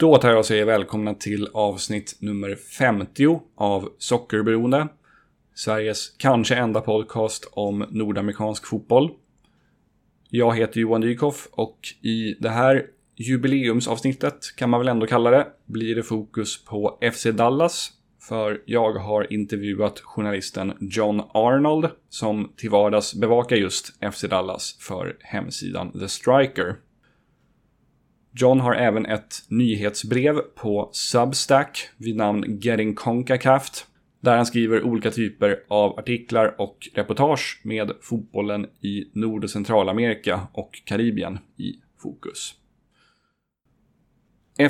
[0.00, 4.88] Då tar jag och säger välkomna till avsnitt nummer 50 av Sockerberoende.
[5.54, 9.10] Sveriges kanske enda podcast om nordamerikansk fotboll.
[10.28, 12.86] Jag heter Johan Dykhoff och i det här
[13.16, 17.90] jubileumsavsnittet kan man väl ändå kalla det, blir det fokus på FC Dallas.
[18.28, 25.16] För jag har intervjuat journalisten John Arnold som till vardags bevakar just FC Dallas för
[25.20, 26.76] hemsidan The Striker.
[28.32, 33.86] John har även ett nyhetsbrev på Substack vid namn Getting Concacaf
[34.20, 40.40] där han skriver olika typer av artiklar och reportage med fotbollen i Nord och Centralamerika
[40.52, 42.54] och Karibien i fokus.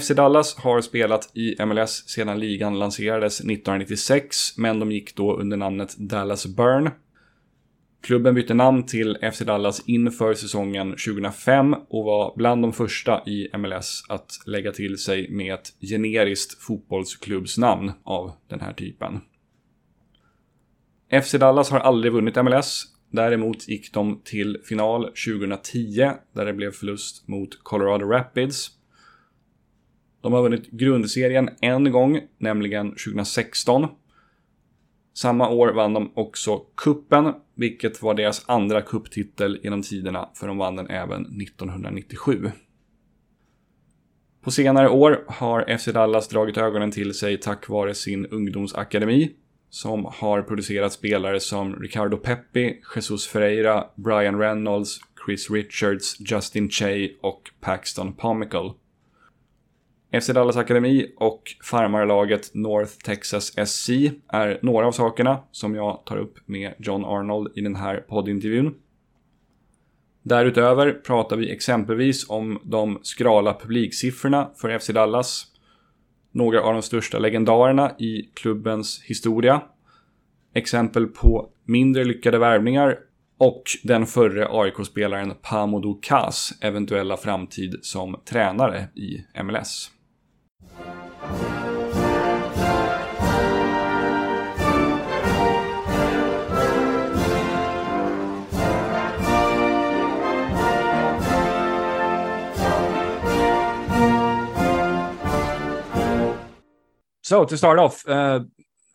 [0.00, 5.56] FC Dallas har spelat i MLS sedan ligan lanserades 1996, men de gick då under
[5.56, 6.90] namnet Dallas Burn
[8.02, 13.48] Klubben bytte namn till FC Dallas inför säsongen 2005 och var bland de första i
[13.58, 19.20] MLS att lägga till sig med ett generiskt fotbollsklubbsnamn av den här typen.
[21.22, 22.84] FC Dallas har aldrig vunnit MLS.
[23.10, 28.70] Däremot gick de till final 2010 där det blev förlust mot Colorado Rapids.
[30.22, 33.88] De har vunnit grundserien en gång, nämligen 2016
[35.20, 40.58] samma år vann de också kuppen, vilket var deras andra kupptitel genom tiderna, för de
[40.58, 42.50] vann den även 1997.
[44.42, 49.30] På senare år har FC Dallas dragit ögonen till sig tack vare sin ungdomsakademi,
[49.70, 57.12] som har producerat spelare som Ricardo Peppi, Jesus Ferreira, Brian Reynolds, Chris Richards, Justin Che
[57.22, 58.74] och Paxton Pomical.
[60.12, 63.90] FC Dallas Akademi och farmarlaget North Texas SC
[64.28, 68.74] är några av sakerna som jag tar upp med John Arnold i den här poddintervjun.
[70.22, 75.46] Därutöver pratar vi exempelvis om de skrala publiksiffrorna för FC Dallas,
[76.32, 79.62] några av de största legendarerna i klubbens historia,
[80.54, 82.98] exempel på mindre lyckade värvningar
[83.38, 89.90] och den förre AIK-spelaren Pamodou Kas eventuella framtid som tränare i MLS.
[107.30, 108.40] So to start off, uh,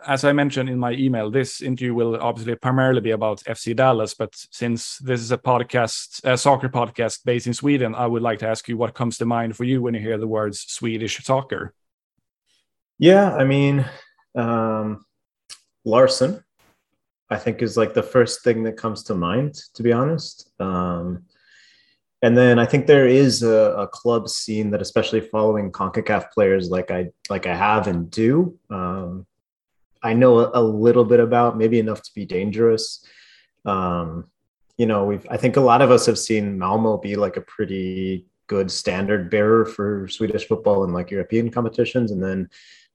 [0.05, 4.13] as I mentioned in my email, this interview will obviously primarily be about FC Dallas.
[4.13, 8.39] But since this is a podcast, a soccer podcast based in Sweden, I would like
[8.39, 11.23] to ask you what comes to mind for you when you hear the words Swedish
[11.23, 11.73] soccer.
[12.99, 13.85] Yeah, I mean,
[14.35, 15.05] um,
[15.85, 16.43] Larson,
[17.29, 20.51] I think is like the first thing that comes to mind, to be honest.
[20.59, 21.23] Um,
[22.21, 26.69] and then I think there is a, a, club scene that, especially following Concacaf players,
[26.69, 29.25] like I like I have and do, um,
[30.01, 33.05] I know a, a, little bit about, maybe enough to be dangerous.
[33.65, 34.25] Um,
[34.77, 37.41] you know, we've I think a lot of us have seen Malmo be like a
[37.41, 42.49] pretty good standard bearer for Swedish football and like European competitions, and then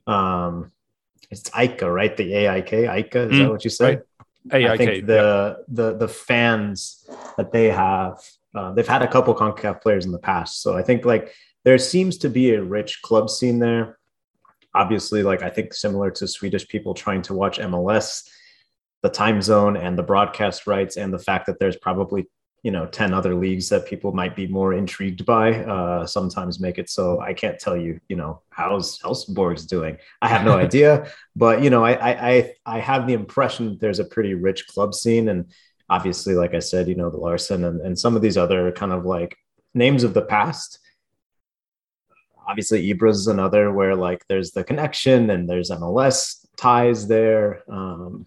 [0.06, 0.72] um,
[1.30, 2.16] it's Ica, right?
[2.16, 4.02] The AIK, Ica, is mm, that what you said?
[4.50, 4.62] Right.
[4.64, 5.64] AIK, I think the yeah.
[5.68, 8.18] the the fans that they have
[8.54, 10.62] uh, they've had a couple CONCACAF players in the past.
[10.62, 11.32] So I think like
[11.64, 13.98] there seems to be a rich club scene there.
[14.74, 18.28] Obviously, like I think similar to Swedish people trying to watch MLS,
[19.02, 22.28] the time zone and the broadcast rights, and the fact that there's probably
[22.62, 26.78] you know 10 other leagues that people might be more intrigued by uh, sometimes make
[26.78, 31.10] it so i can't tell you you know how's helsingborg's doing i have no idea
[31.34, 31.92] but you know I,
[32.32, 35.50] I i have the impression there's a pretty rich club scene and
[35.90, 38.92] obviously, like I said, you know, the Larson and, and some of these other kind
[38.92, 39.36] of like
[39.74, 40.78] names of the past.
[42.48, 47.62] Obviously, Ibra is another where like there's the connection and there's MLS ties there.
[47.68, 48.26] Um,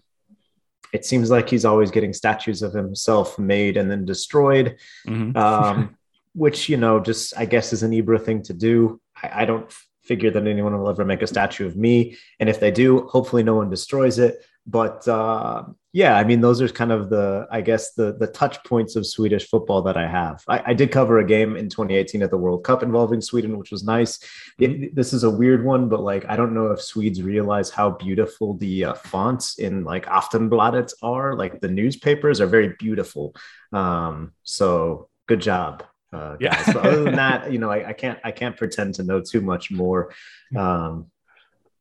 [0.92, 4.76] it seems like he's always getting statues of himself made and then destroyed,
[5.06, 5.36] mm-hmm.
[5.36, 5.96] um,
[6.34, 9.00] which, you know, just I guess is an Ibra thing to do.
[9.20, 12.16] I, I don't figure that anyone will ever make a statue of me.
[12.40, 14.44] And if they do, hopefully no one destroys it.
[14.66, 18.64] But uh, yeah, I mean, those are kind of the, I guess, the the touch
[18.64, 20.42] points of Swedish football that I have.
[20.48, 23.70] I, I did cover a game in 2018 at the World Cup involving Sweden, which
[23.70, 24.18] was nice.
[24.58, 27.90] It, this is a weird one, but like, I don't know if Swedes realize how
[27.90, 31.36] beautiful the uh, fonts in like Aftonbladet are.
[31.36, 33.34] Like the newspapers are very beautiful.
[33.72, 35.84] Um, so good job.
[36.14, 36.62] Uh, yeah.
[36.66, 39.40] but other than that, you know, I, I, can't I can't pretend to know too
[39.40, 40.14] much more
[40.56, 41.10] um,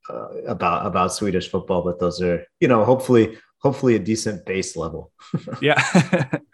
[0.09, 1.83] uh, about about Swedish football.
[1.83, 5.12] But those are, you know, hopefully hopefully a decent base level.
[5.62, 5.81] yeah,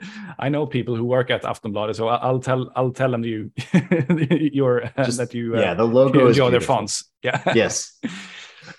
[0.40, 3.52] I know people who work at Aftonbladet, so I'll tell I'll tell them you
[4.54, 7.06] your uh, that you uh, yeah the logo enjoy their fonts.
[7.24, 7.42] Yeah.
[7.56, 7.98] Yes.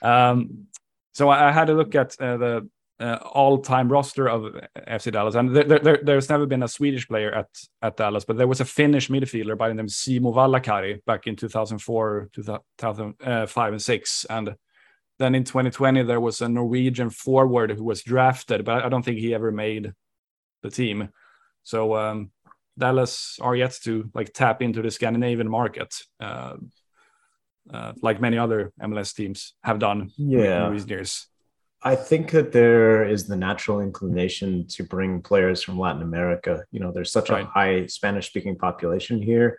[0.02, 0.66] um,
[1.12, 2.68] so I had a look at uh, the
[3.00, 7.32] uh, all-time roster of FC Dallas, and there, there, there's never been a Swedish player
[7.32, 7.48] at
[7.82, 11.36] at Dallas, but there was a Finnish midfielder by the name Simo Valakari back in
[11.36, 14.54] 2004, 2005, and six, and
[15.18, 19.18] then in 2020 there was a Norwegian forward who was drafted, but I don't think
[19.18, 19.92] he ever made
[20.62, 21.10] the team.
[21.62, 22.30] So um,
[22.78, 25.94] Dallas are yet to like tap into the Scandinavian market.
[26.18, 26.56] Uh,
[27.72, 30.66] uh, like many other MLS teams have done yeah.
[30.66, 31.28] in recent years.
[31.82, 36.64] I think that there is the natural inclination to bring players from Latin America.
[36.70, 37.44] You know, there's such right.
[37.44, 39.58] a high Spanish speaking population here.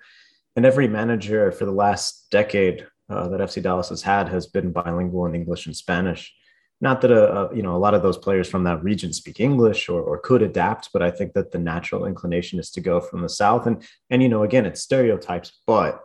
[0.56, 4.72] And every manager for the last decade uh, that FC Dallas has had has been
[4.72, 6.34] bilingual in English and Spanish.
[6.80, 9.40] Not that a, a, you know a lot of those players from that region speak
[9.40, 13.00] English or, or could adapt, but I think that the natural inclination is to go
[13.00, 13.68] from the south.
[13.68, 16.02] And and you know again it's stereotypes, but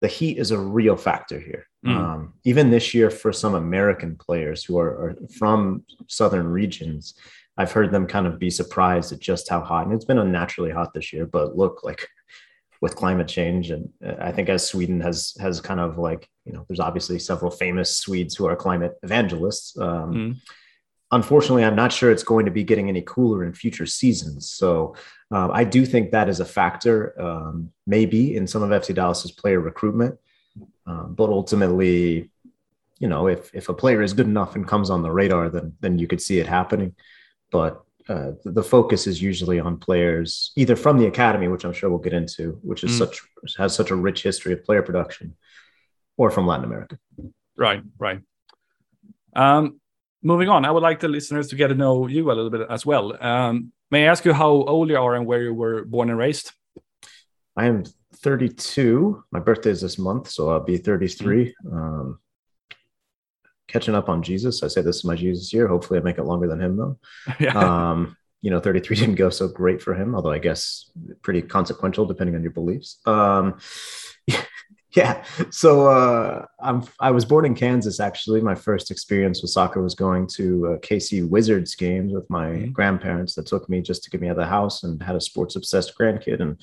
[0.00, 1.66] the heat is a real factor here.
[1.84, 1.96] Mm.
[1.96, 7.14] Um, even this year, for some American players who are, are, from southern regions,
[7.56, 9.86] I've heard them kind of be surprised at just how hot.
[9.86, 11.26] And it's been unnaturally hot this year.
[11.26, 12.06] But look, like
[12.82, 16.52] with climate change, and uh, I think as Sweden has has kind of like you
[16.52, 19.78] know, there's obviously several famous Swedes who are climate evangelists.
[19.78, 20.36] Um, mm
[21.12, 24.48] unfortunately, I'm not sure it's going to be getting any cooler in future seasons.
[24.48, 24.94] So
[25.30, 29.32] um, I do think that is a factor, um, maybe in some of FC Dallas's
[29.32, 30.18] player recruitment.
[30.90, 32.30] Um, but ultimately,
[32.98, 35.74] you know, if if a player is good enough and comes on the radar, then
[35.80, 36.94] then you could see it happening.
[37.52, 41.72] But uh, the, the, focus is usually on players either from the academy, which I'm
[41.72, 42.98] sure we'll get into, which is mm.
[42.98, 43.20] such
[43.56, 45.36] has such a rich history of player production,
[46.16, 46.98] or from Latin America.
[47.56, 48.20] Right, right.
[49.36, 49.80] Um,
[50.22, 52.66] moving on, I would like the listeners to get to know you a little bit
[52.68, 53.22] as well.
[53.22, 56.18] Um, may I ask you how old you are and where you were born and
[56.18, 56.52] raised?
[57.56, 57.84] I am
[58.16, 59.24] 32.
[59.32, 61.54] My birthday is this month, so I'll be 33.
[61.64, 61.76] Mm-hmm.
[61.76, 62.18] Um,
[63.68, 64.62] catching up on Jesus.
[64.62, 65.68] I say this is my Jesus year.
[65.68, 66.98] Hopefully, I make it longer than him, though.
[67.40, 67.56] yeah.
[67.56, 70.90] Um, you know, 33 didn't go so great for him, although I guess
[71.22, 72.98] pretty consequential depending on your beliefs.
[73.06, 73.58] Um,
[74.96, 75.22] Yeah.
[75.50, 78.00] So uh, I'm I was born in Kansas.
[78.00, 82.48] Actually, my first experience with soccer was going to uh, KC Wizards games with my
[82.48, 82.72] mm-hmm.
[82.72, 83.34] grandparents.
[83.34, 85.54] That took me just to get me out of the house, and had a sports
[85.54, 86.60] obsessed grandkid, and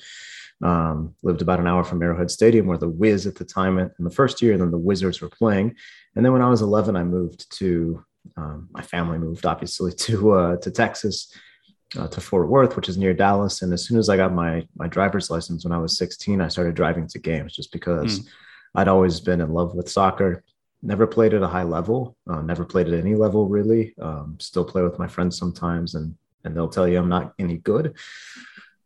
[0.62, 3.92] um, lived about an hour from Arrowhead Stadium, where the Wiz at the time in
[3.98, 5.76] the first year, then the Wizards were playing.
[6.16, 8.04] And then when I was 11, I moved to
[8.36, 11.32] um, my family moved obviously to uh, to Texas
[11.98, 13.62] uh, to Fort Worth, which is near Dallas.
[13.62, 16.48] And as soon as I got my my driver's license when I was 16, I
[16.48, 18.26] started driving to games just because mm.
[18.74, 20.42] I'd always been in love with soccer.
[20.82, 22.16] Never played at a high level.
[22.28, 23.94] Uh, never played at any level really.
[24.00, 26.14] Um, still play with my friends sometimes, and
[26.44, 27.96] and they'll tell you I'm not any good.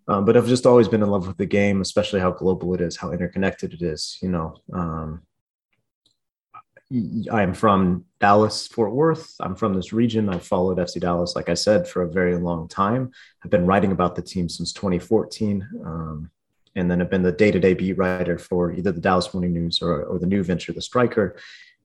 [0.09, 2.81] Um, but I've just always been in love with the game, especially how global it
[2.81, 4.19] is, how interconnected it is.
[4.21, 5.23] You know, um,
[7.31, 9.35] I am from Dallas, Fort Worth.
[9.41, 10.29] I'm from this region.
[10.29, 13.13] I've followed FC Dallas, like I said, for a very long time.
[13.45, 15.67] I've been writing about the team since 2014.
[15.85, 16.31] Um,
[16.75, 19.53] and then I've been the day to day beat writer for either the Dallas Morning
[19.53, 21.37] News or, or the new venture, The Striker,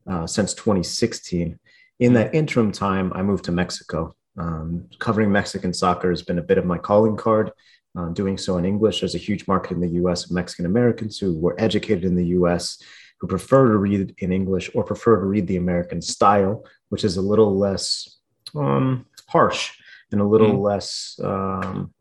[0.08, 1.58] uh, since 2016.
[2.00, 4.16] In that interim time, I moved to Mexico.
[4.38, 7.52] Um, covering Mexican soccer has been a bit of my calling card.
[7.98, 11.18] Uh, doing so in English, there's a huge market in the US of Mexican Americans
[11.18, 12.78] who were educated in the US
[13.20, 17.18] who prefer to read in English or prefer to read the American style, which is
[17.18, 18.18] a little less
[18.56, 19.72] um, harsh
[20.12, 20.62] and a little mm.
[20.62, 21.92] less um,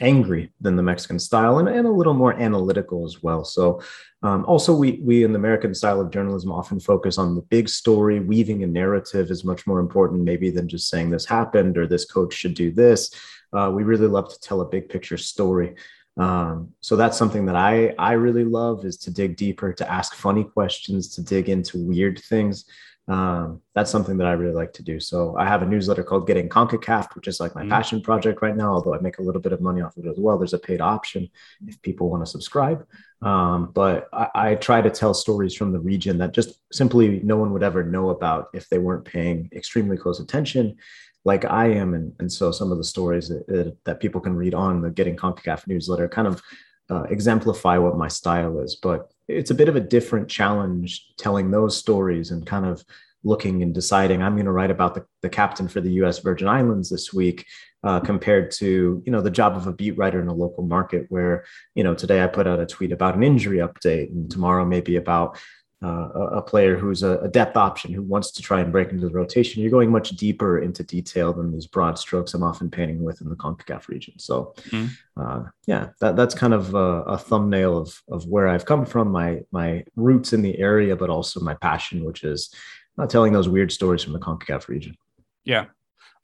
[0.00, 3.44] angry than the Mexican style and, and a little more analytical as well.
[3.44, 3.82] So,
[4.22, 7.68] um, also, we, we in the American style of journalism often focus on the big
[7.68, 8.20] story.
[8.20, 12.04] Weaving a narrative is much more important, maybe, than just saying this happened or this
[12.04, 13.14] coach should do this.
[13.52, 15.74] Uh, we really love to tell a big picture story.
[16.16, 20.14] Um, so that's something that I I really love is to dig deeper, to ask
[20.14, 22.66] funny questions, to dig into weird things.
[23.10, 25.00] Um, that's something that I really like to do.
[25.00, 28.40] So I have a newsletter called Getting CONCACAF, which is like my mm passion project
[28.40, 28.72] right now.
[28.72, 30.38] Although I make a little bit of money off of it as well.
[30.38, 31.28] There's a paid option
[31.66, 32.86] if people want to subscribe.
[33.22, 37.36] Um, but I, I try to tell stories from the region that just simply no
[37.36, 40.76] one would ever know about if they weren't paying extremely close attention
[41.24, 41.94] like I am.
[41.94, 45.16] And, and so some of the stories that, that people can read on the Getting
[45.16, 46.42] CONCACAF newsletter kind of
[46.90, 48.76] uh, exemplify what my style is.
[48.76, 52.84] But it's a bit of a different challenge telling those stories and kind of
[53.22, 56.20] looking and deciding I'm going to write about the, the captain for the U.S.
[56.20, 57.46] Virgin Islands this week
[57.82, 61.06] uh, compared to you know the job of a beat writer in a local market
[61.08, 61.44] where
[61.74, 64.96] you know today I put out a tweet about an injury update and tomorrow maybe
[64.96, 65.38] about
[65.82, 69.08] uh, a player who's a, a, depth option who wants to try and break into
[69.08, 73.02] the rotation, you're going much deeper into detail than these broad strokes I'm often painting
[73.02, 74.18] with in the CONCACAF region.
[74.18, 74.90] So, mm.
[75.16, 79.10] uh, yeah, that, that's kind of a, a, thumbnail of, of where I've come from,
[79.10, 82.54] my my roots in the area, but also my passion, which is
[82.98, 84.96] not telling those weird stories from the CONCACAF region.
[85.44, 85.66] Yeah.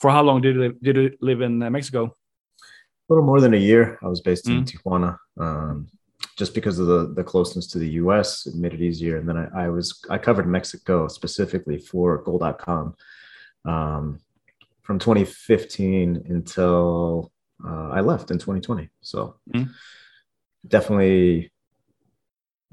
[0.01, 2.05] For how long did you live, did you live in uh, Mexico?
[2.05, 3.99] A little more than a year.
[4.03, 4.59] I was based mm.
[4.59, 5.17] in Tijuana.
[5.41, 5.89] Um,
[6.37, 9.17] just because of the the closeness to the US, it made it easier.
[9.17, 12.95] And then I, I was I covered Mexico specifically for Goal.com
[13.65, 14.21] um,
[14.83, 17.33] from 2015 until
[17.65, 18.91] uh, I left in 2020.
[19.01, 19.71] So mm-hmm.
[20.69, 21.51] definitely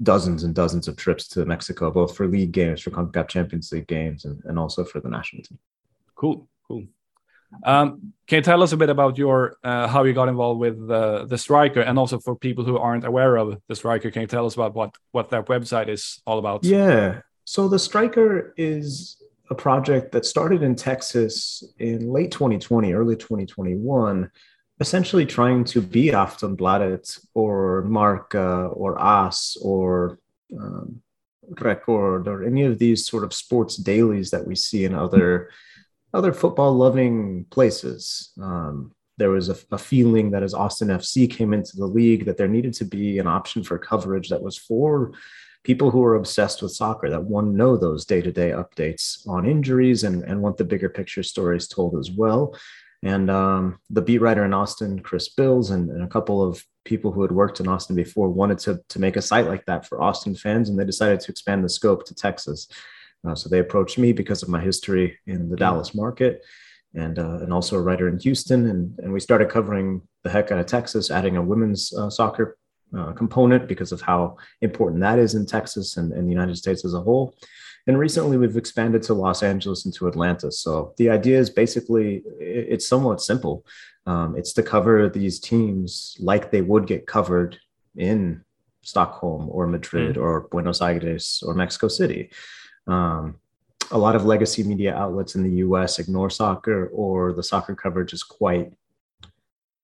[0.02, 3.86] dozens and dozens of trips to Mexico, both for league games, for CONCACAF Champions League
[3.86, 5.58] games, and, and also for the national team.
[6.14, 6.84] Cool, cool.
[7.62, 10.90] Um, can you tell us a bit about your uh, how you got involved with
[10.90, 14.28] uh, the Striker, and also for people who aren't aware of the Striker, can you
[14.28, 16.64] tell us about what what that website is all about?
[16.64, 23.16] Yeah, so the Striker is a project that started in Texas in late 2020, early
[23.16, 24.30] 2021,
[24.80, 30.18] essentially trying to be Aftonbladet or Marca or AS or
[30.58, 31.02] um,
[31.60, 35.50] Record or any of these sort of sports dailies that we see in other
[36.14, 38.32] other football loving places.
[38.40, 42.36] Um, there was a, a, feeling that as Austin FC came into the league, that
[42.36, 45.12] there needed to be an option for coverage that was for
[45.64, 49.46] people who are obsessed with soccer, that one know those day to day updates on
[49.46, 52.56] injuries and, and want the bigger picture stories told as well.
[53.02, 57.12] And um, the beat writer in Austin, Chris Bils, and, and, a couple of people
[57.12, 60.00] who had worked in Austin before wanted to, to make a site like that for
[60.00, 62.66] Austin fans, and they decided to expand the scope to Texas.
[63.26, 66.44] Uh, so they approached me because of my history in the Dallas market
[66.94, 68.68] and, uh, and also a writer in Houston.
[68.68, 72.56] And, and we started covering the heck out of Texas, adding a women's uh, soccer
[72.96, 76.84] uh, component because of how important that is in Texas and, and the United States
[76.84, 77.34] as a whole.
[77.86, 80.50] And recently we've expanded to Los Angeles and to Atlanta.
[80.50, 83.66] So the idea is basically it's somewhat simple.
[84.06, 87.58] Um, it's to cover these teams like they would get covered
[87.96, 88.44] in
[88.82, 90.22] Stockholm or Madrid mm.
[90.22, 92.30] or Buenos Aires or Mexico City.
[92.86, 93.38] Um,
[93.90, 98.12] a lot of legacy media outlets in the US ignore soccer, or the soccer coverage
[98.12, 98.72] is quite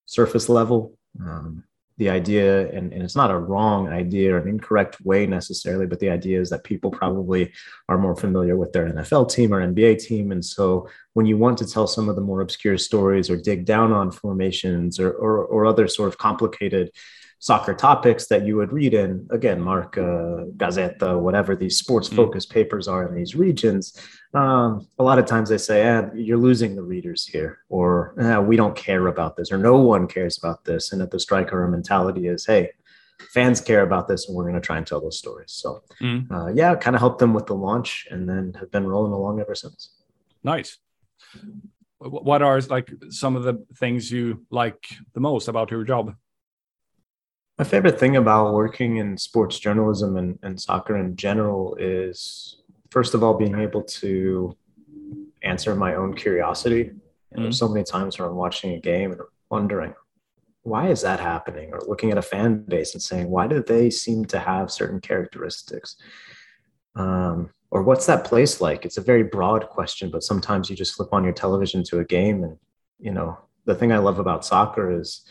[0.07, 0.99] surface level.
[1.21, 1.64] Um,
[2.00, 6.00] the idea, and, and it's not a wrong idea or an incorrect way necessarily, but
[6.00, 7.52] the idea is that people probably
[7.90, 10.33] are more familiar with their NFL team or NBA team.
[10.33, 13.66] And so when you want to tell some of the more obscure stories or dig
[13.66, 16.90] down on formations or, or, or other sort of complicated
[17.40, 22.50] soccer topics that you would read in again mark uh, Gazzetta whatever these sports focused
[22.50, 22.54] mm.
[22.54, 23.99] papers are in these regions
[24.35, 28.38] um, a lot of times they say eh, you're losing the readers here or eh,
[28.38, 31.66] we don't care about this or no one cares about this and at the striker
[31.66, 32.70] mentality is hey
[33.32, 36.30] fans care about this and we're going to try and tell those stories so mm.
[36.30, 39.40] uh, yeah kind of helped them with the launch and then have been rolling along
[39.40, 39.94] ever since
[40.44, 40.76] nice
[42.00, 46.14] what are like some of the things you like the most about your job
[47.60, 52.56] my favorite thing about working in sports journalism and, and soccer in general is,
[52.88, 54.56] first of all, being able to
[55.42, 56.84] answer my own curiosity.
[56.84, 57.42] mm-hmm.
[57.42, 59.92] There's so many times where I'm watching a game and I'm wondering,
[60.62, 61.68] why is that happening?
[61.74, 65.02] Or looking at a fan base and saying, why do they seem to have certain
[65.02, 65.96] characteristics?
[66.96, 68.86] Um, or what's that place like?
[68.86, 72.06] It's a very broad question, but sometimes you just flip on your television to a
[72.06, 72.56] game and,
[72.98, 73.36] you know,
[73.66, 75.26] the thing I love about soccer is,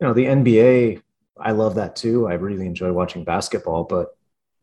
[0.00, 1.02] you know, the NBA
[1.38, 2.28] I love that too.
[2.28, 4.16] I really enjoy watching basketball, but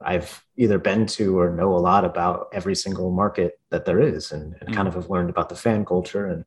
[0.03, 4.31] I've either been to or know a lot about every single market that there is
[4.31, 6.45] and, and mm kind of have learned about the fan culture and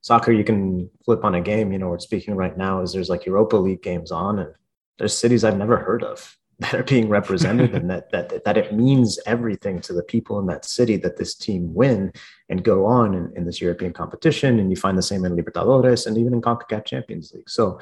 [0.00, 0.32] soccer.
[0.32, 3.24] You can flip on a game, you know, we're speaking right now is there's like
[3.24, 4.52] Europa League games on and
[4.98, 8.74] there's cities I've never heard of that are being represented and that, that, that it
[8.74, 12.12] means everything to the people in that city that this team win
[12.48, 14.58] and go on in, in this European competition.
[14.58, 17.48] And you find the same in Libertadores and even in CONCACAF Champions League.
[17.48, 17.78] So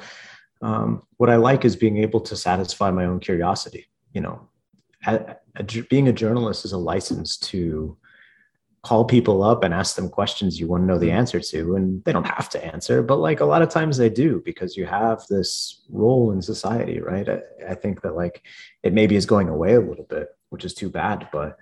[0.65, 3.85] um, what I like is being able to satisfy my own curiosity.
[4.13, 4.49] You know,
[5.05, 7.95] a, a, being a journalist is a license to
[8.81, 12.03] call people up and ask them questions you want to know the answer to, and
[12.03, 14.87] they don't have to answer, but like a lot of times they do because you
[14.87, 17.29] have this role in society, right?
[17.29, 18.43] I, I think that like
[18.81, 21.57] it maybe is going away a little bit, which is too bad, but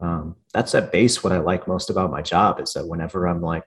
[0.00, 3.42] um, that's at base what I like most about my job is that whenever I'm
[3.42, 3.64] like,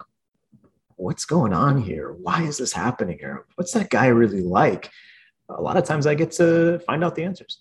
[1.02, 2.14] what's going on here?
[2.14, 3.46] Why is this happening here?
[3.56, 4.90] What's that guy really like?
[5.50, 7.60] A lot of times I get to find out the answers.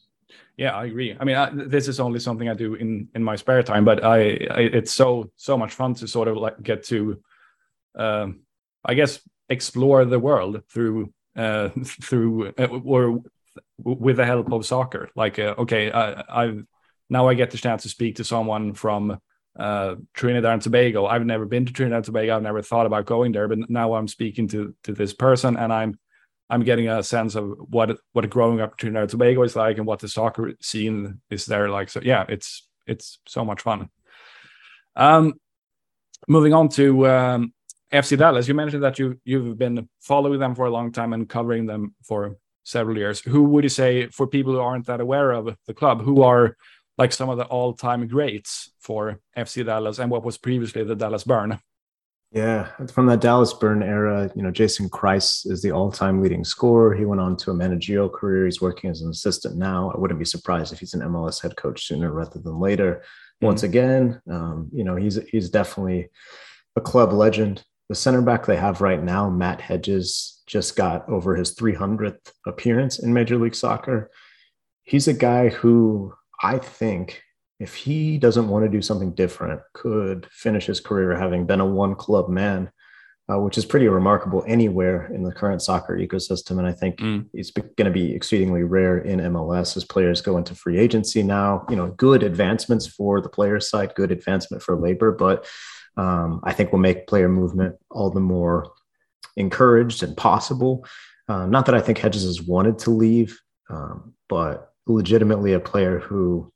[0.56, 1.16] Yeah, I agree.
[1.18, 4.04] I mean, I, this is only something I do in in my spare time, but
[4.04, 4.18] I,
[4.59, 7.20] I it's so so much fun to sort of like get to,
[7.94, 8.40] um,
[8.85, 13.23] I guess, explore the world through uh, through uh, or
[13.78, 15.09] with the help of soccer.
[15.16, 16.66] Like, uh, okay, I, I've
[17.09, 19.18] now I get the chance to speak to someone from
[19.59, 21.07] uh, Trinidad and Tobago.
[21.07, 22.37] I've never been to Trinidad and Tobago.
[22.37, 25.73] I've never thought about going there, but now I'm speaking to to this person, and
[25.73, 25.99] I'm
[26.49, 29.78] I'm getting a sense of what what growing up in Trinidad and Tobago is like,
[29.78, 31.88] and what the soccer scene is there like.
[31.88, 33.88] So yeah, it's it's so much fun.
[34.97, 35.35] Um,
[36.28, 37.52] moving on to um,
[37.92, 41.28] FC Dallas, you mentioned that you you've been following them for a long time and
[41.28, 43.21] covering them for several years.
[43.21, 46.57] Who would you say, for people who aren't that aware of the club, who are
[47.00, 51.25] like some of the all-time greats for FC Dallas and what was previously the Dallas
[51.25, 51.59] Burn?
[52.30, 56.95] Yeah, from that Dallas Burn era, you know, Jason Kreis is the all-time leading scorer.
[56.95, 58.45] He went on to a managerial career.
[58.45, 59.90] He's working as an assistant now.
[59.92, 62.97] I wouldn't be surprised if he's an MLS head coach sooner rather than later.
[62.97, 63.47] Mm-hmm.
[63.47, 66.09] Once again, um, you know, he's he's definitely
[66.76, 67.64] a club legend.
[67.88, 72.99] The center back they have right now, Matt Hedges, just got over his 300th appearance
[73.00, 74.11] in Major League Soccer.
[74.85, 77.23] He's a guy who I think
[77.59, 81.66] if he doesn't want to do something different, could finish his career having been a
[81.66, 82.70] one club man,
[83.30, 86.59] uh, which is pretty remarkable anywhere in the current soccer ecosystem.
[86.59, 87.26] And I think mm.
[87.35, 91.66] it's going to be exceedingly rare in MLS as players go into free agency now.
[91.68, 95.47] You know, good advancements for the player side, good advancement for labor, but
[95.99, 98.73] um, I think will make player movement all the more
[99.37, 100.87] encouraged and possible.
[101.28, 105.99] Uh, not that I think Hedges has wanted to leave, um, but legitimately a player
[105.99, 106.52] who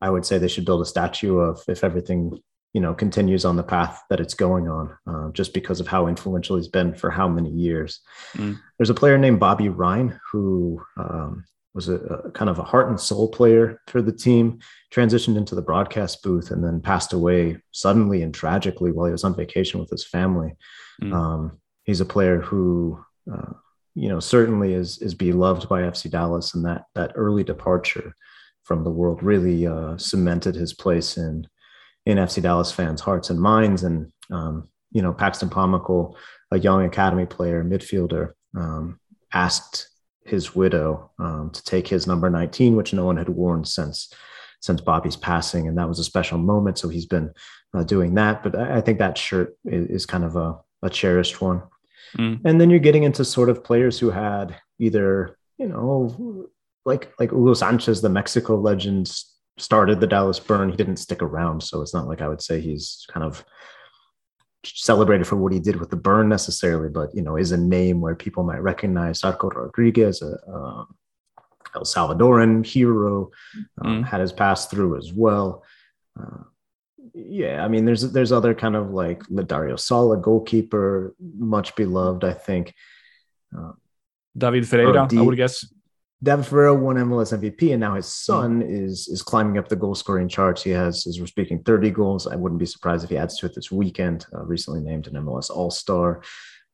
[0.00, 2.38] I would say they should build a statue of if everything
[2.72, 6.06] you know continues on the path that it's going on, uh, just because of how
[6.06, 8.00] influential he's been for how many years.
[8.34, 8.58] Mm.
[8.78, 11.44] There's a player named Bobby Rhine who um,
[11.76, 14.58] was a, a, kind of a heart and soul player for the team,
[14.92, 19.24] transitioned into the broadcast booth, and then passed away suddenly and tragically while he was
[19.24, 20.54] on vacation with his family.
[21.02, 21.12] Mm.
[21.14, 22.98] Um, he's a player who,
[23.32, 23.52] uh,
[23.96, 28.14] you know, certainly is is beloved by FC Dallas, and that that early departure
[28.62, 31.46] from the world really uh, cemented his place in
[32.04, 33.82] in FC Dallas fans' hearts and minds.
[33.82, 36.14] And um, you know, Paxton Pomykal,
[36.50, 39.00] a young academy player, midfielder, um,
[39.32, 39.88] asked
[40.26, 44.12] his widow um, to take his number 19, which no one had worn since
[44.60, 46.78] since Bobby's passing, and that was a special moment.
[46.78, 47.32] So he's been
[47.72, 48.42] uh, doing that.
[48.42, 51.62] But I, I, think that shirt is, is kind of a, a cherished one.
[52.16, 52.40] Mm.
[52.44, 56.48] And then you're getting into sort of players who had either you know
[56.84, 59.12] like like Hugo Sanchez, the Mexico legend,
[59.58, 60.70] started the Dallas Burn.
[60.70, 63.44] He didn't stick around, so it's not like I would say he's kind of
[64.64, 68.00] celebrated for what he did with the burn necessarily, but you know, is a name
[68.00, 70.86] where people might recognize Sarko Rodriguez, a,
[71.74, 73.30] El Salvadoran hero,
[73.82, 74.06] um, mm.
[74.06, 75.62] had his pass through as well.
[76.18, 76.44] Uh,
[77.16, 82.34] yeah, I mean, there's there's other kind of like Dario Sala, goalkeeper, much beloved, I
[82.34, 82.74] think.
[83.56, 83.72] Uh,
[84.36, 85.66] David Ferreira, D- I would guess.
[86.22, 88.84] David Ferreira won MLS MVP, and now his son mm.
[88.84, 90.62] is is climbing up the goal scoring charts.
[90.62, 92.26] He has, as we're speaking, 30 goals.
[92.26, 94.26] I wouldn't be surprised if he adds to it this weekend.
[94.34, 96.22] Uh, recently named an MLS All Star.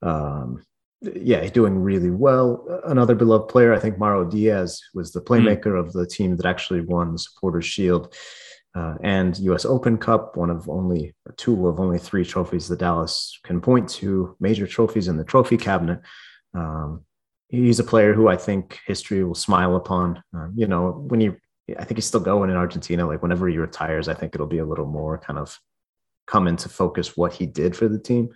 [0.02, 0.64] Um,
[1.02, 2.82] yeah, he's doing really well.
[2.84, 5.78] Another beloved player, I think, Mauro Diaz was the playmaker mm.
[5.78, 8.12] of the team that actually won the Supporters Shield
[8.74, 9.64] uh, and U.S.
[9.64, 10.36] Open Cup.
[10.36, 15.08] One of only two of only three trophies that Dallas can point to, major trophies
[15.08, 16.00] in the trophy cabinet.
[16.54, 17.04] Um,
[17.48, 20.22] he's a player who I think history will smile upon.
[20.34, 21.36] Uh, you know, when you,
[21.78, 23.06] I think he's still going in Argentina.
[23.06, 25.58] Like whenever he retires, I think it'll be a little more kind of
[26.26, 28.30] come into focus what he did for the team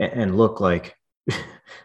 [0.00, 1.38] and, and look like this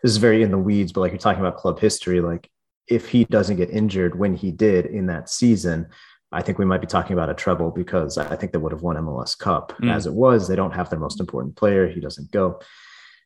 [0.04, 2.50] is very in the weeds, but like you're talking about club history, like
[2.88, 5.88] if he doesn't get injured when he did in that season,
[6.32, 8.82] I think we might be talking about a treble because I think they would have
[8.82, 9.74] won MLS Cup.
[9.82, 9.92] Mm.
[9.92, 11.88] As it was, they don't have their most important player.
[11.88, 12.60] He doesn't go.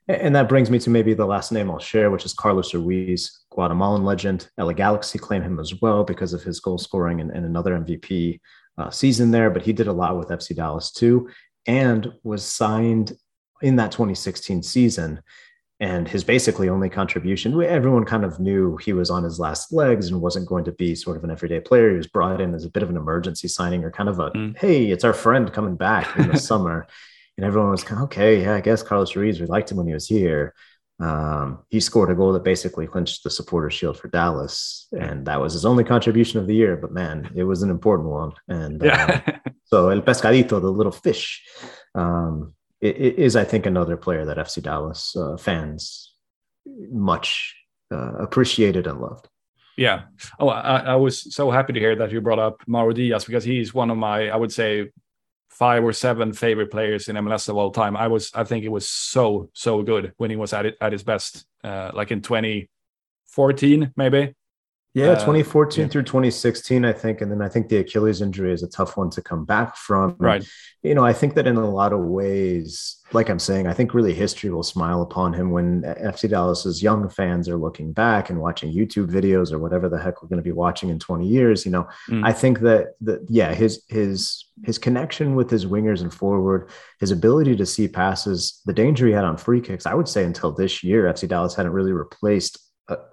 [0.08, 3.42] And that brings me to maybe the last name I'll share, which is Carlos Ruiz,
[3.52, 4.50] Guatemalan legend.
[4.58, 8.40] LA Galaxy claim him as well because of his goal scoring and, and another MVP
[8.80, 9.52] uh, season there.
[9.52, 11.30] But he did a lot with FC Dallas too,
[11.68, 13.14] and was signed
[13.62, 15.22] in that 2016 season.
[15.82, 20.10] And his basically only contribution, everyone kind of knew he was on his last legs
[20.10, 21.92] and wasn't going to be sort of an everyday player.
[21.92, 24.30] He was brought in as a bit of an emergency signing or kind of a,
[24.32, 24.58] mm.
[24.58, 26.86] hey, it's our friend coming back in the summer
[27.40, 28.42] and everyone was kind of okay.
[28.42, 29.40] Yeah, I guess Carlos Ruiz.
[29.40, 30.54] We liked him when he was here.
[31.00, 35.40] Um, he scored a goal that basically clinched the supporter shield for Dallas, and that
[35.40, 36.76] was his only contribution of the year.
[36.76, 38.34] But man, it was an important one.
[38.50, 39.22] And yeah.
[39.26, 41.42] uh, so El Pescadito, the little fish,
[41.96, 46.14] um, is I think another player that FC Dallas uh, fans
[46.92, 47.56] much
[47.92, 49.28] uh, appreciated and loved.
[49.78, 50.04] Yeah.
[50.40, 53.46] Oh, I, I, was so happy to hear that you brought up Mauro Diaz because
[53.46, 54.90] he's one of my, I would say,
[55.50, 57.96] five or seven favorite players in MLS of all time.
[57.96, 60.92] I was, I think it was so so good when he was at it at
[60.92, 64.36] his best, uh, like in 2014 maybe.
[64.96, 65.90] Yeah, 2014 uh, yeah.
[65.90, 67.22] through 2016, I think.
[67.22, 70.16] And then I think the Achilles injury is a tough one to come back from.
[70.18, 70.44] Right.
[70.82, 73.94] You know, I think that in a lot of ways, like I'm saying, I think
[73.94, 78.42] really history will smile upon him when FC Dallas's young fans are looking back and
[78.42, 81.66] watching YouTube videos or whatever the heck we're going to be watching in 20 years.
[81.66, 82.26] You know, mm.
[82.26, 87.12] I think that that yeah, his his his connection with his wingers and forward, his
[87.12, 90.52] ability to see passes, the danger he had on free kicks, I would say until
[90.52, 92.58] this year, FC Dallas hadn't really replaced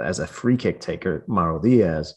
[0.01, 2.15] as a free kick taker, Mauro Diaz.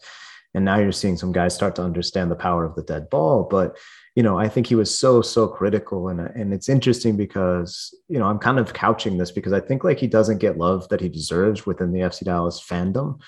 [0.54, 3.43] And now you're seeing some guys start to understand the power of the dead ball.
[3.43, 3.78] But,
[4.15, 6.10] you know, I think he was so, so critical.
[6.10, 9.84] And, and it's interesting because, you know, I'm kind of couching this because I think
[9.84, 13.19] like he doesn't get love that he deserves within the FC Dallas fandom.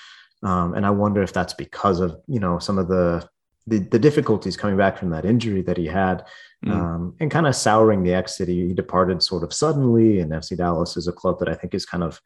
[0.43, 3.27] Um, and I wonder if that's because of, you know, some of the,
[3.67, 6.25] the, the difficulties coming back from that injury that he had
[6.65, 6.71] mm.
[6.71, 8.47] um, and kind of souring the exit.
[8.47, 10.19] He, he departed sort of suddenly.
[10.19, 12.19] And FC Dallas is a club that I think is kind of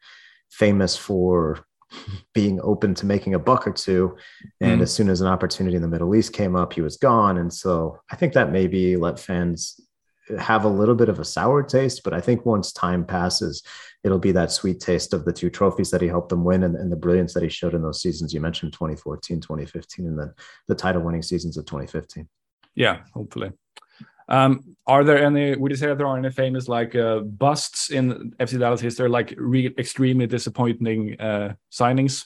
[0.50, 1.66] famous for
[2.34, 4.16] being open to making a buck or two.
[4.60, 4.82] And mm.
[4.82, 7.38] as soon as an opportunity in the Middle East came up, he was gone.
[7.38, 9.80] And so I think that maybe let fans
[10.38, 13.62] have a little bit of a sour taste, but I think once time passes,
[14.02, 16.74] it'll be that sweet taste of the two trophies that he helped them win and,
[16.74, 18.34] and the brilliance that he showed in those seasons.
[18.34, 20.34] You mentioned 2014, 2015, and then
[20.68, 22.28] the title winning seasons of 2015.
[22.74, 23.52] Yeah, hopefully.
[24.28, 25.56] Um, are there any?
[25.56, 29.08] Would you say that there are any famous like uh, busts in FC Dallas history,
[29.08, 32.24] like re- extremely disappointing uh, signings?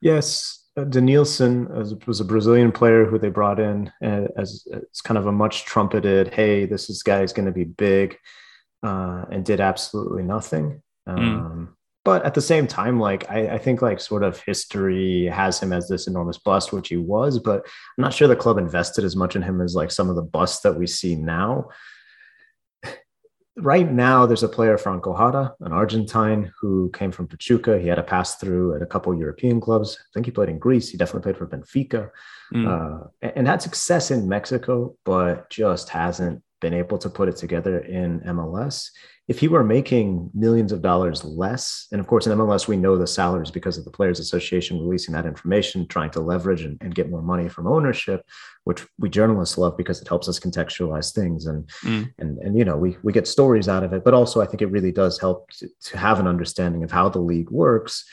[0.00, 5.18] Yes, uh, Denilson was a Brazilian player who they brought in uh, as, as kind
[5.18, 8.16] of a much trumpeted, "Hey, this is guy is going to be big,"
[8.82, 10.82] uh, and did absolutely nothing.
[11.06, 11.18] Hmm.
[11.18, 15.60] Um, but at the same time like I, I, think like sort of history has
[15.60, 19.04] him as this enormous bust which he was but i'm not sure the club invested
[19.04, 21.68] as much in him as like some of the busts that we see now.
[23.56, 27.78] Right now there's a player franco jara an argentine who came from pachuca.
[27.78, 29.96] He had a pass through at a couple european clubs.
[29.96, 30.88] I think he played in greece.
[30.88, 32.10] He definitely played for benfica.
[32.52, 32.66] Mm.
[32.66, 37.76] uh, and had success in mexico but just hasn't been able to put it together
[38.00, 38.76] in mls
[39.26, 42.98] if he were making millions of dollars less, and of course in MLS we know
[42.98, 46.94] the salaries because of the Players Association releasing that information, trying to leverage and, and
[46.94, 48.20] get more money from ownership,
[48.64, 52.12] which we journalists love because it helps us contextualize things and mm.
[52.18, 54.60] and and you know we we get stories out of it, but also I think
[54.60, 58.04] it really does help to, to have an understanding of how the league works.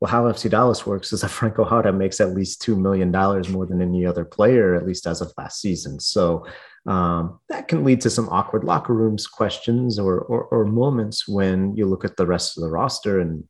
[0.00, 3.48] Well, how FC Dallas works is that Franco Jara makes at least two million dollars
[3.48, 5.98] more than any other player, at least as of last season.
[5.98, 6.44] So
[6.88, 11.76] um, that can lead to some awkward locker rooms questions or, or, or moments when
[11.76, 13.44] you look at the rest of the roster and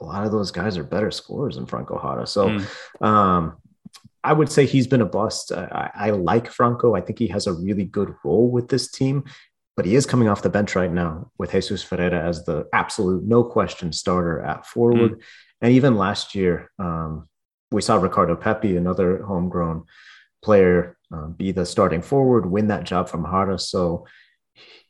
[0.00, 2.26] a lot of those guys are better scorers than Franco Jara.
[2.26, 3.06] So mm.
[3.06, 3.58] um,
[4.24, 5.52] I would say he's been a bust.
[5.52, 6.96] I, I, like Franco.
[6.96, 9.24] I think he has a really good role with this team,
[9.76, 13.22] but he is coming off the bench right now with Jesus Ferreira as the absolute
[13.22, 15.12] no question starter at forward.
[15.12, 15.22] Mm.
[15.60, 17.28] And even last year, um,
[17.70, 19.84] we saw Ricardo Pepi, another homegrown
[20.42, 23.58] player, uh, be the starting forward, win that job from Jara.
[23.58, 24.06] So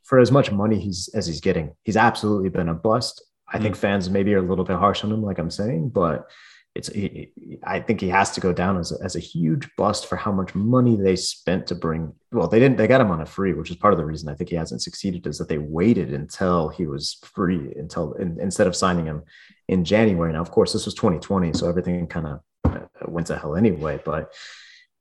[0.03, 3.23] for as much money he's as he's getting, he's absolutely been a bust.
[3.47, 5.89] I mm think fans maybe are a little bit harsh on him, like I'm saying,
[5.89, 6.29] but
[6.73, 7.31] it's he,
[7.63, 10.31] I think he has to go down as a, as a huge bust for how
[10.31, 12.13] much money they spent to bring.
[12.31, 12.77] Well, they didn't.
[12.77, 14.55] They got him on a free, which is part of the reason I think he
[14.55, 19.05] hasn't succeeded is that they waited until he was free until in, instead of signing
[19.05, 19.23] him
[19.67, 20.31] in January.
[20.31, 23.99] Now, of course, this was 2020, so everything kind of went to hell anyway.
[24.03, 24.33] But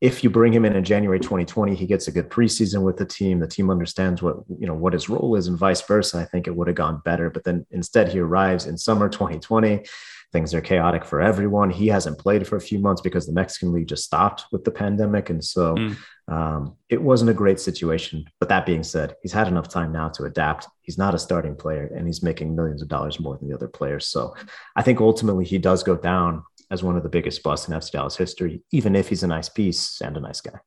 [0.01, 3.05] if you bring him in in January 2020, he gets a good preseason with the
[3.05, 3.39] team.
[3.39, 6.19] The team understands what you know what his role is, and vice versa.
[6.19, 7.29] I think it would have gone better.
[7.29, 9.85] But then instead, he arrives in summer 2020.
[10.33, 11.71] Things are chaotic for everyone.
[11.71, 14.71] He hasn't played for a few months because the Mexican league just stopped with the
[14.71, 15.97] pandemic, and so mm.
[16.29, 18.25] um, it wasn't a great situation.
[18.39, 20.69] But that being said, he's had enough time now to adapt.
[20.83, 23.69] He's not a starting player, and he's making millions of dollars more than the other
[23.69, 24.07] players.
[24.07, 24.35] So
[24.77, 27.91] I think ultimately he does go down as one of the biggest busts in FC
[27.91, 30.61] Dallas history, even if he's a nice piece and a nice guy.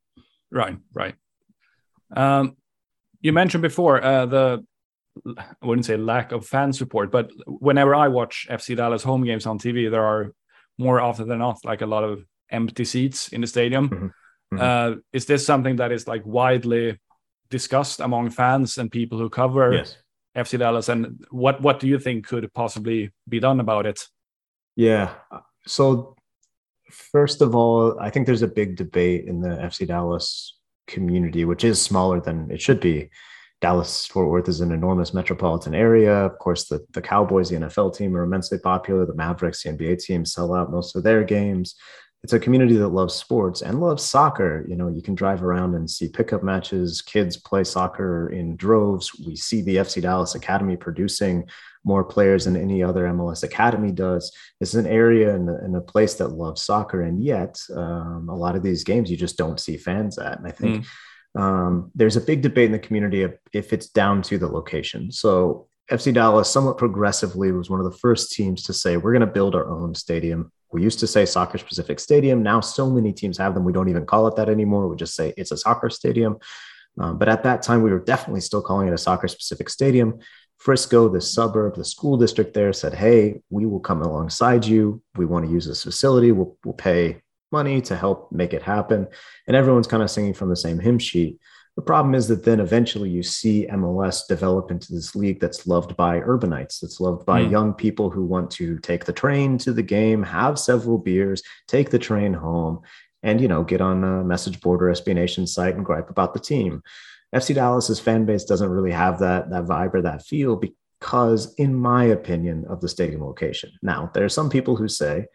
[0.51, 1.15] Right, right.
[2.15, 2.57] Um,
[3.21, 4.65] you mentioned before uh, the
[5.37, 9.45] I wouldn't say lack of fan support, but whenever I watch FC Dallas home games
[9.45, 10.31] on TV, there are
[10.77, 13.89] more often than not like a lot of empty seats in the stadium.
[13.89, 14.05] Mm-hmm.
[14.55, 14.59] Mm-hmm.
[14.59, 16.99] Uh, is this something that is like widely
[17.49, 19.97] discussed among fans and people who cover yes.
[20.35, 20.89] FC Dallas?
[20.89, 24.07] And what what do you think could possibly be done about it?
[24.75, 25.13] Yeah,
[25.65, 26.15] so
[26.89, 31.63] first of all, I think there's a big debate in the FC Dallas community, which
[31.63, 33.09] is smaller than it should be.
[33.63, 36.13] Dallas Fort Worth is an enormous metropolitan area.
[36.13, 39.05] Of course, the, the Cowboys, the NFL team, are immensely popular.
[39.05, 41.75] The Mavericks, the NBA team, sell out most of their games.
[42.23, 44.65] it's a community that loves sports and loves soccer.
[44.67, 47.01] You know, you can drive around and see pickup matches.
[47.01, 49.17] Kids play soccer in droves.
[49.25, 51.47] We see the FC Dallas Academy producing
[51.85, 54.29] more players than any other MLS academy does.
[54.59, 58.57] It's an area and a, a place that loves soccer, and yet um, a lot
[58.57, 60.37] of these games you just don't see fans at.
[60.37, 60.87] And I think mm.
[61.35, 65.11] Um, there's a big debate in the community of if it's down to the location.
[65.11, 69.21] So FC Dallas, somewhat progressively, was one of the first teams to say we're going
[69.21, 72.41] to build our own stadium we used to say Soccer Specific Stadium.
[72.41, 73.63] Now, so many teams have them.
[73.63, 74.87] We don't even call it that anymore.
[74.87, 76.37] We just say it's a soccer stadium.
[76.99, 80.19] Um, but at that time, we were definitely still calling it a soccer specific Stadium.
[80.57, 85.01] Frisco, the suburb, the school district there said, Hey, we will come alongside you.
[85.15, 86.31] We want to use this facility.
[86.31, 87.21] We'll, we'll pay
[87.53, 89.07] money to help make it happen.
[89.47, 91.39] And everyone's kind of singing from the same hymn sheet.
[91.75, 95.95] The problem is that then eventually you see MLS develop into this league that's loved
[95.95, 97.49] by urbanites, that's loved by mm.
[97.49, 101.89] young people who want to take the train to the game, have several beers, take
[101.89, 102.81] the train home,
[103.23, 106.33] and you know get on a message board or SB Nation site and gripe about
[106.33, 106.83] the team.
[107.33, 111.73] FC Dallas's fan base doesn't really have that that vibe or that feel because, in
[111.73, 113.71] my opinion, of the stadium location.
[113.81, 115.25] Now, there are some people who say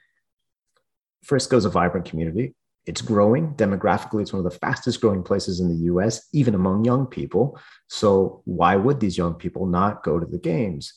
[1.25, 2.55] Frisco's a vibrant community.
[2.87, 4.23] It's growing demographically.
[4.23, 7.59] It's one of the fastest growing places in the US, even among young people.
[7.89, 10.95] So, why would these young people not go to the games?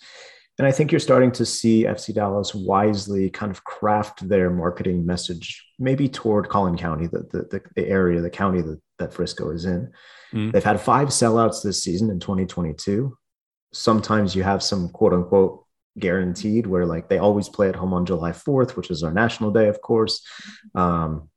[0.58, 5.06] And I think you're starting to see FC Dallas wisely kind of craft their marketing
[5.06, 9.66] message, maybe toward Collin County, the, the, the area, the county that, that Frisco is
[9.66, 9.92] in.
[10.34, 10.52] Mm.
[10.52, 13.18] They've had five sellouts this season in 2022.
[13.74, 15.66] Sometimes you have some quote unquote
[16.00, 19.52] guaranteed where like they always play at home on July 4th, which is our national
[19.52, 20.26] day, of course.
[20.76, 21.30] Um,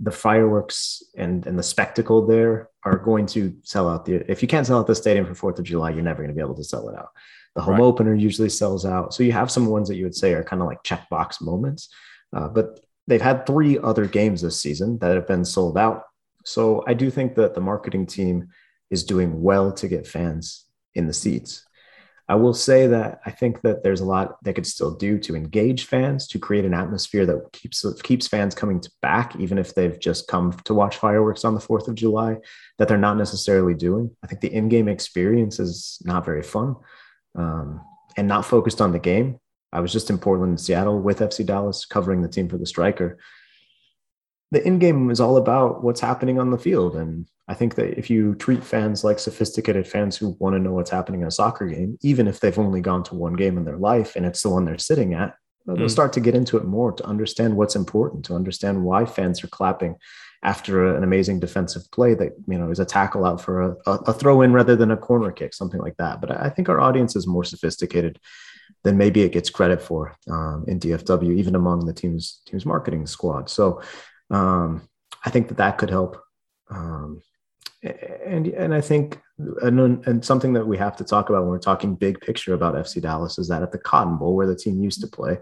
[0.00, 4.48] the fireworks and and the spectacle there are going to sell out the if you
[4.48, 6.54] can't sell out the stadium for fourth of july you're never going to be able
[6.54, 7.08] to sell it out
[7.54, 7.82] the home right.
[7.82, 10.62] opener usually sells out so you have some ones that you would say are kind
[10.62, 11.88] of like checkbox moments
[12.36, 16.04] uh, but they've had three other games this season that have been sold out
[16.44, 18.48] so i do think that the marketing team
[18.90, 21.64] is doing well to get fans in the seats
[22.26, 25.36] I will say that I think that there's a lot they could still do to
[25.36, 29.74] engage fans, to create an atmosphere that keeps keeps fans coming to back, even if
[29.74, 32.38] they've just come to watch fireworks on the Fourth of July,
[32.78, 34.10] that they're not necessarily doing.
[34.22, 36.76] I think the in-game experience is not very fun
[37.34, 37.82] um,
[38.16, 39.38] and not focused on the game.
[39.70, 42.66] I was just in Portland and Seattle with FC Dallas covering the team for the
[42.66, 43.18] striker.
[44.50, 48.08] The in-game is all about what's happening on the field and I think that if
[48.08, 51.66] you treat fans like sophisticated fans who want to know what's happening in a soccer
[51.66, 54.48] game, even if they've only gone to one game in their life and it's the
[54.48, 55.34] one they're sitting at,
[55.66, 55.90] they'll mm.
[55.90, 59.48] start to get into it more to understand what's important, to understand why fans are
[59.48, 59.96] clapping
[60.42, 64.12] after an amazing defensive play that you know is a tackle out for a, a
[64.12, 66.20] throw in rather than a corner kick, something like that.
[66.20, 68.18] But I think our audience is more sophisticated
[68.84, 73.06] than maybe it gets credit for um, in DFW, even among the team's team's marketing
[73.06, 73.48] squad.
[73.50, 73.82] So
[74.30, 74.88] um,
[75.24, 76.20] I think that that could help.
[76.70, 77.22] Um,
[77.82, 81.58] and and I think and, and something that we have to talk about when we're
[81.58, 84.80] talking big picture about FC Dallas is that at the Cotton Bowl where the team
[84.80, 85.38] used to play,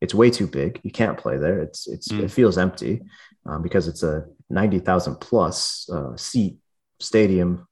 [0.00, 0.80] it's way too big.
[0.82, 1.60] You can't play there.
[1.60, 2.22] It's it's mm.
[2.22, 3.02] it feels empty
[3.46, 6.58] um, because it's a ninety thousand plus uh, seat
[7.00, 7.66] stadium,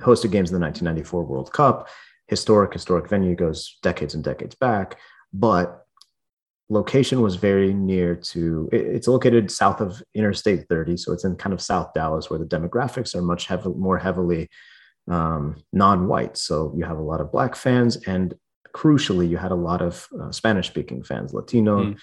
[0.00, 1.88] hosted games in the 1994 World Cup.
[2.28, 4.98] Historic historic venue goes decades and decades back,
[5.32, 5.81] but
[6.72, 11.52] location was very near to it's located south of interstate 30 so it's in kind
[11.52, 14.48] of south dallas where the demographics are much heavy, more heavily
[15.08, 16.36] um, non-white.
[16.36, 18.34] So you have a lot of black fans and
[18.74, 21.98] crucially you had a lot of uh, spanish speaking fans latino mm.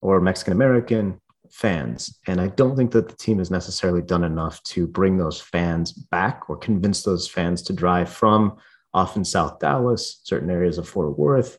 [0.00, 1.20] or mexican american
[1.52, 2.18] fans.
[2.26, 5.92] And i don't think that the team has necessarily done enough to bring those fans
[5.92, 8.56] back or convince those fans to drive from
[8.92, 11.56] often south dallas certain areas of fort worth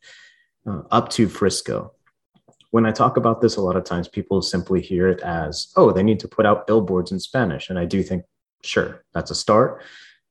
[0.67, 1.93] uh, up to frisco
[2.71, 5.91] when I talk about this, a lot of times people simply hear it as, oh,
[5.91, 7.69] they need to put out billboards in Spanish.
[7.69, 8.23] And I do think,
[8.63, 9.83] sure, that's a start.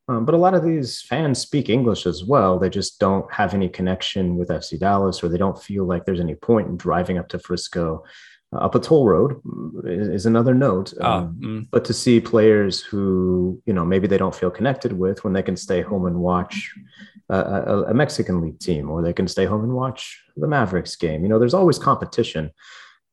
[0.08, 2.58] Um, but a lot of these fans speak English as well.
[2.58, 6.18] They just don't have any connection with FC Dallas, or they don't feel like there's
[6.18, 8.02] any point in driving up to Frisco.
[8.52, 9.40] Uh, up a toll road
[9.84, 10.92] is, is another note.
[11.00, 11.68] Ah, um, mm.
[11.70, 15.42] But to see players who, you know, maybe they don't feel connected with when they
[15.42, 16.72] can stay home and watch
[17.28, 21.22] a, a, Mexican league team, or they can stay home and watch the Mavericks game.
[21.22, 22.50] You know, there's always competition,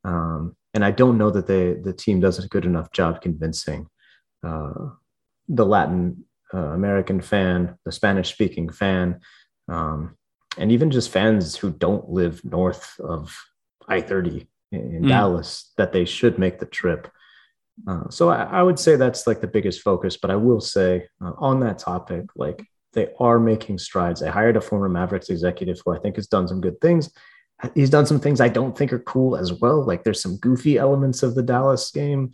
[0.03, 3.87] um, and I don't know that the the team does a good enough job convincing
[4.43, 4.89] uh,
[5.47, 9.19] the Latin uh, American fan, the Spanish speaking fan,
[9.67, 10.17] um,
[10.57, 13.37] and even just fans who don't live north of
[13.87, 15.07] I thirty in mm.
[15.07, 17.09] Dallas that they should make the trip.
[17.87, 20.17] Uh, so I, I, would say that's like the biggest focus.
[20.17, 24.21] But I will say uh, on that topic, like they are making strides.
[24.21, 27.11] They hired a former Mavericks executive who I think has done some good things.
[27.75, 29.85] he's done some things I don't think are cool as well.
[29.85, 32.31] Like there's some goofy elements of the Dallas game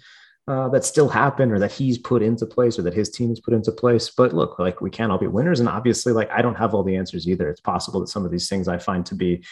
[0.47, 3.39] uh, that still happen or that he's put into place or that his team has
[3.39, 4.09] put into place.
[4.09, 5.59] But look, like we can't all be winners.
[5.59, 7.49] And obviously, like I don't have all the answers either.
[7.49, 9.43] It's possible that some of these things I find to be,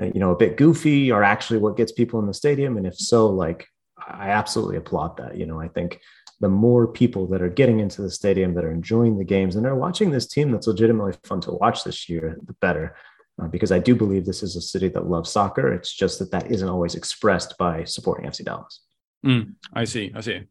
[0.00, 2.76] you know, a bit goofy are actually what gets people in the stadium.
[2.76, 3.66] And if so, like
[3.98, 5.36] I absolutely applaud that.
[5.36, 6.00] You know, I think
[6.40, 9.66] the more people that are getting into the stadium that are enjoying the games and
[9.66, 12.96] are watching this team that's legitimately fun to watch this year, the better.
[13.40, 15.72] Uh, because I do believe this is a city that loves soccer.
[15.72, 18.80] It's just that that isn't always expressed by supporting FC Dallas.
[19.24, 20.12] Mm, I see.
[20.14, 20.42] I see.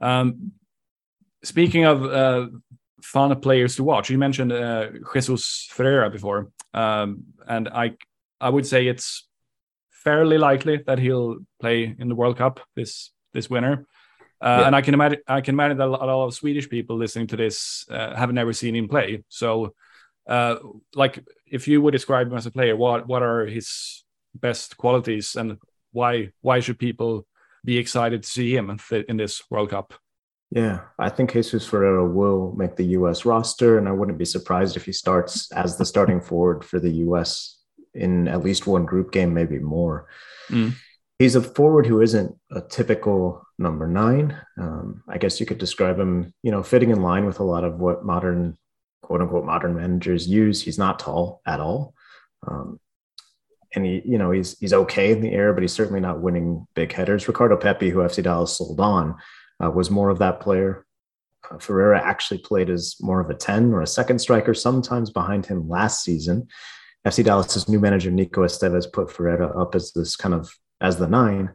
[0.00, 0.52] Um,
[1.42, 2.48] speaking of uh,
[3.02, 7.96] fun players to watch, you mentioned uh, Jesus Ferreira before, um, and I
[8.40, 9.26] I would say it's
[9.90, 13.86] fairly likely that he'll play in the World Cup this this winter.
[14.42, 14.66] Uh, yeah.
[14.66, 17.36] And I can imagine I can imagine that a lot of Swedish people listening to
[17.36, 19.22] this uh, have never seen him play.
[19.28, 19.74] So,
[20.26, 20.56] uh,
[20.94, 25.36] like, if you would describe him as a player, what what are his best qualities,
[25.36, 25.58] and
[25.92, 27.26] why why should people
[27.64, 29.94] be excited to see him in this World Cup.
[30.50, 33.24] Yeah, I think Jesus Ferreira will make the U.S.
[33.24, 36.90] roster, and I wouldn't be surprised if he starts as the starting forward for the
[36.90, 37.59] U.S.
[37.94, 40.06] in at least one group game, maybe more.
[40.48, 40.74] Mm.
[41.18, 44.40] He's a forward who isn't a typical number nine.
[44.58, 47.64] Um, I guess you could describe him, you know, fitting in line with a lot
[47.64, 48.56] of what modern,
[49.02, 50.62] quote unquote, modern managers use.
[50.62, 51.94] He's not tall at all.
[52.46, 52.80] Um,
[53.74, 56.66] and he, you know, he's he's okay in the air, but he's certainly not winning
[56.74, 57.28] big headers.
[57.28, 59.16] Ricardo Pepi, who FC Dallas sold on,
[59.62, 60.86] uh, was more of that player.
[61.48, 65.46] Uh, Ferreira actually played as more of a 10 or a second striker, sometimes behind
[65.46, 66.48] him last season.
[67.06, 71.08] FC Dallas's new manager Nico Estevez put Ferreira up as this kind of as the
[71.08, 71.52] nine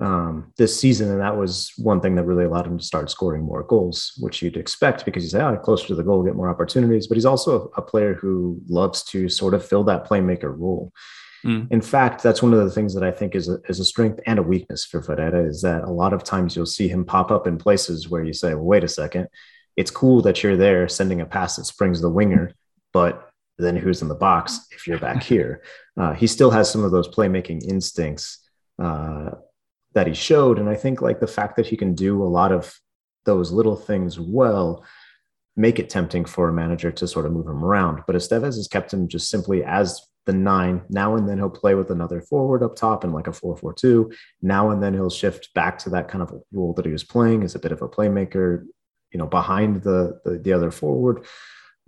[0.00, 3.42] um, this season, and that was one thing that really allowed him to start scoring
[3.42, 7.06] more goals, which you'd expect because he's ah, closer to the goal, get more opportunities.
[7.06, 10.92] But he's also a, a player who loves to sort of fill that playmaker role.
[11.44, 11.70] Mm.
[11.70, 14.20] In fact, that's one of the things that I think is a, is a strength
[14.26, 17.30] and a weakness for Ferreira is that a lot of times you'll see him pop
[17.30, 19.28] up in places where you say, well, wait a second,
[19.76, 22.52] it's cool that you're there sending a pass that springs the winger,
[22.92, 23.31] but
[23.62, 25.62] then who's in the box if you're back here?
[25.94, 28.38] Uh, he still has some of those playmaking instincts
[28.82, 29.28] uh,
[29.92, 30.58] that he showed.
[30.58, 32.74] And I think like the fact that he can do a lot of
[33.26, 34.86] those little things well
[35.56, 38.02] make it tempting for a manager to sort of move him around.
[38.06, 40.82] But Estevez has kept him just simply as the nine.
[40.88, 43.74] Now and then he'll play with another forward up top in like a 4 4
[43.74, 44.12] 2.
[44.40, 47.42] Now and then he'll shift back to that kind of role that he was playing
[47.42, 48.64] as a bit of a playmaker,
[49.10, 51.24] you know, behind the, the, the other forward.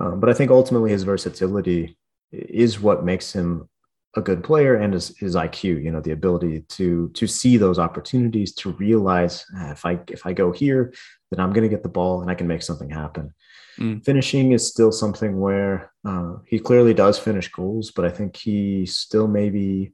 [0.01, 1.97] Um, but I think ultimately his versatility
[2.33, 3.69] is what makes him
[4.17, 7.79] a good player and his, his IQ, you know, the ability to to see those
[7.79, 10.93] opportunities, to realize ah, if I if I go here,
[11.31, 13.35] then I'm going to get the ball and I can make something happen.
[13.79, 14.05] Mm.
[14.05, 18.87] Finishing is still something where uh, he clearly does finish goals, but I think he
[18.87, 19.93] still maybe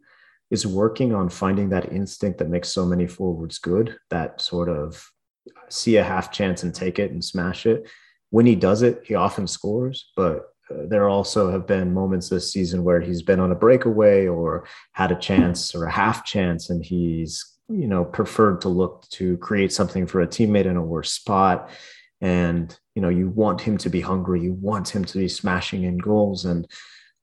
[0.50, 3.96] is working on finding that instinct that makes so many forwards good.
[4.10, 5.08] That sort of
[5.68, 7.88] see a half chance and take it and smash it.
[8.30, 12.52] When he does it, he often scores, but uh, there also have been moments this
[12.52, 16.70] season where he's been on a breakaway or had a chance or a half chance
[16.70, 20.82] and he's you know preferred to look to create something for a teammate in a
[20.82, 21.70] worse spot
[22.20, 25.84] and you know you want him to be hungry you want him to be smashing
[25.84, 26.66] in goals and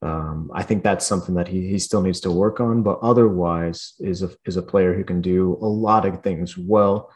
[0.01, 3.93] um, I think that's something that he, he still needs to work on, but otherwise
[3.99, 7.11] is a, is a player who can do a lot of things well.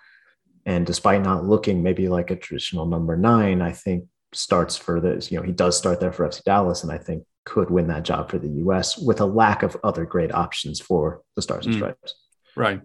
[0.66, 5.32] And despite not looking maybe like a traditional number nine, I think starts for this,
[5.32, 8.04] you know, he does start there for FC Dallas and I think could win that
[8.04, 11.76] job for the US with a lack of other great options for the Stars and
[11.76, 11.80] mm.
[11.80, 12.16] Stripes.
[12.56, 12.82] Right.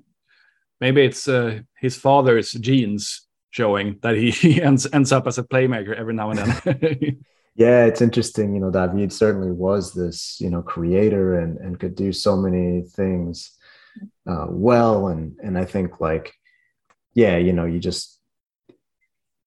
[0.80, 5.94] Maybe it's uh, his father's genes showing that he ends ends up as a playmaker
[5.94, 7.18] every now and then.
[7.54, 8.54] yeah, it's interesting.
[8.54, 12.82] You know, David certainly was this you know creator and and could do so many
[12.82, 13.52] things
[14.26, 16.34] uh, well, and and I think like
[17.16, 18.20] yeah, you know, you just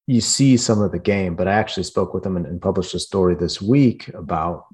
[0.08, 1.36] you see some of the game.
[1.36, 4.66] But I actually spoke with him and, and published a story this week about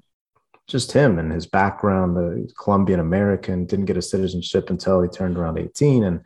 [0.67, 5.37] just him and his background, the Colombian American, didn't get a citizenship until he turned
[5.37, 6.05] around 18.
[6.05, 6.21] And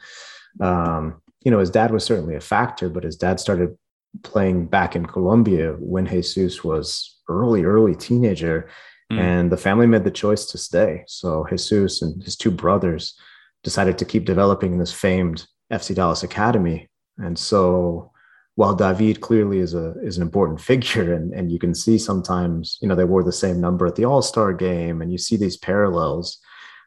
[0.62, 3.76] um, you know, his dad was certainly a factor, but his dad started
[4.22, 8.70] playing back in Colombia when Jesus was early, early teenager.
[9.12, 9.20] Mm.
[9.20, 11.04] And the family made the choice to stay.
[11.08, 13.20] So Jesus and his two brothers
[13.64, 16.90] decided to keep developing in this famed FC Dallas Academy.
[17.18, 18.12] And so
[18.56, 22.78] while David clearly is a is an important figure and, and you can see sometimes,
[22.82, 25.58] you know, they wore the same number at the All-Star game and you see these
[25.58, 26.40] parallels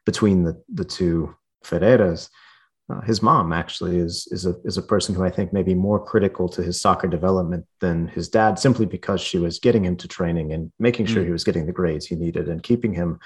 [0.04, 2.28] between the, the two Ferreiras
[2.92, 5.74] uh, his mom actually is is a is a person who I think may be
[5.74, 9.96] more critical to his soccer development than his dad, simply because she was getting him
[9.96, 11.26] to training and making sure mm.
[11.26, 13.20] he was getting the grades he needed and keeping him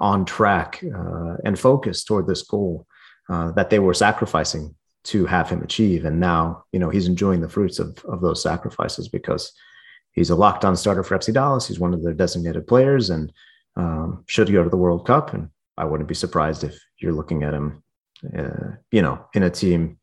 [0.00, 2.86] on track uh, and focused toward this goal
[3.30, 4.74] uh, that they were sacrificing
[5.08, 6.04] to have him achieve.
[6.04, 9.52] And now, you know, he's enjoying the fruits of, of those sacrifices because
[10.12, 11.66] he's a locked on starter for FC Dallas.
[11.66, 13.32] He's one of their designated players and
[13.76, 15.32] um, should go to the World Cup.
[15.32, 15.48] And
[15.78, 17.82] I wouldn't be surprised if you're looking at him,
[18.36, 19.98] uh, you know, in a team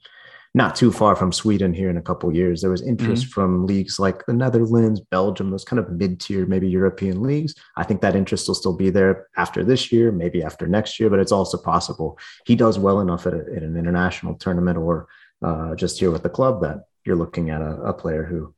[0.55, 2.61] not too far from Sweden here in a couple years.
[2.61, 3.31] There was interest mm-hmm.
[3.31, 7.53] from leagues like the Netherlands, Belgium, those kind of mid-tier, maybe European leagues.
[7.75, 11.09] I think that interest will still be there after this year, maybe after next year,
[11.09, 15.07] but it's also possible he does well enough at, a, at an international tournament or
[15.41, 18.55] uh, just here with the club that you're looking at a, a player who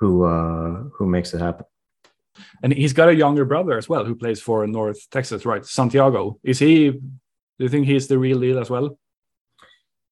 [0.00, 1.64] who uh, who makes it happen.
[2.62, 5.64] And he's got a younger brother as well who plays for North Texas, right?
[5.64, 6.38] Santiago.
[6.44, 6.90] Is he?
[6.90, 8.98] Do you think he's the real deal as well?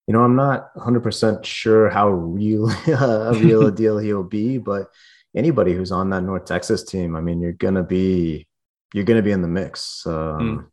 [0.07, 4.88] You know, I'm not 100% sure how real a real a deal he'll be, but
[5.34, 8.46] anybody who's on that North Texas team, I mean, you're gonna be
[8.94, 10.07] you're gonna be in the mix.
[10.07, 10.66] Um, mm.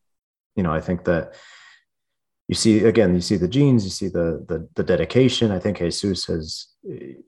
[0.55, 1.33] You know, I think that
[2.47, 5.51] you see again, you see the genes, you see the the, the dedication.
[5.51, 6.67] I think Jesus has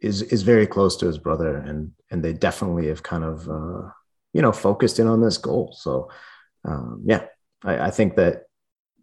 [0.01, 3.89] is is very close to his brother, and and they definitely have kind of uh,
[4.34, 5.76] you know focused in on this goal.
[5.78, 6.12] So
[6.66, 7.26] um, yeah,
[7.64, 8.43] I, I think that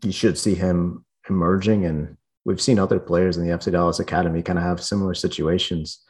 [0.05, 4.43] you should see him emerging and we've seen other players in the FC Dallas Academy
[4.43, 6.01] kind of have similar situations,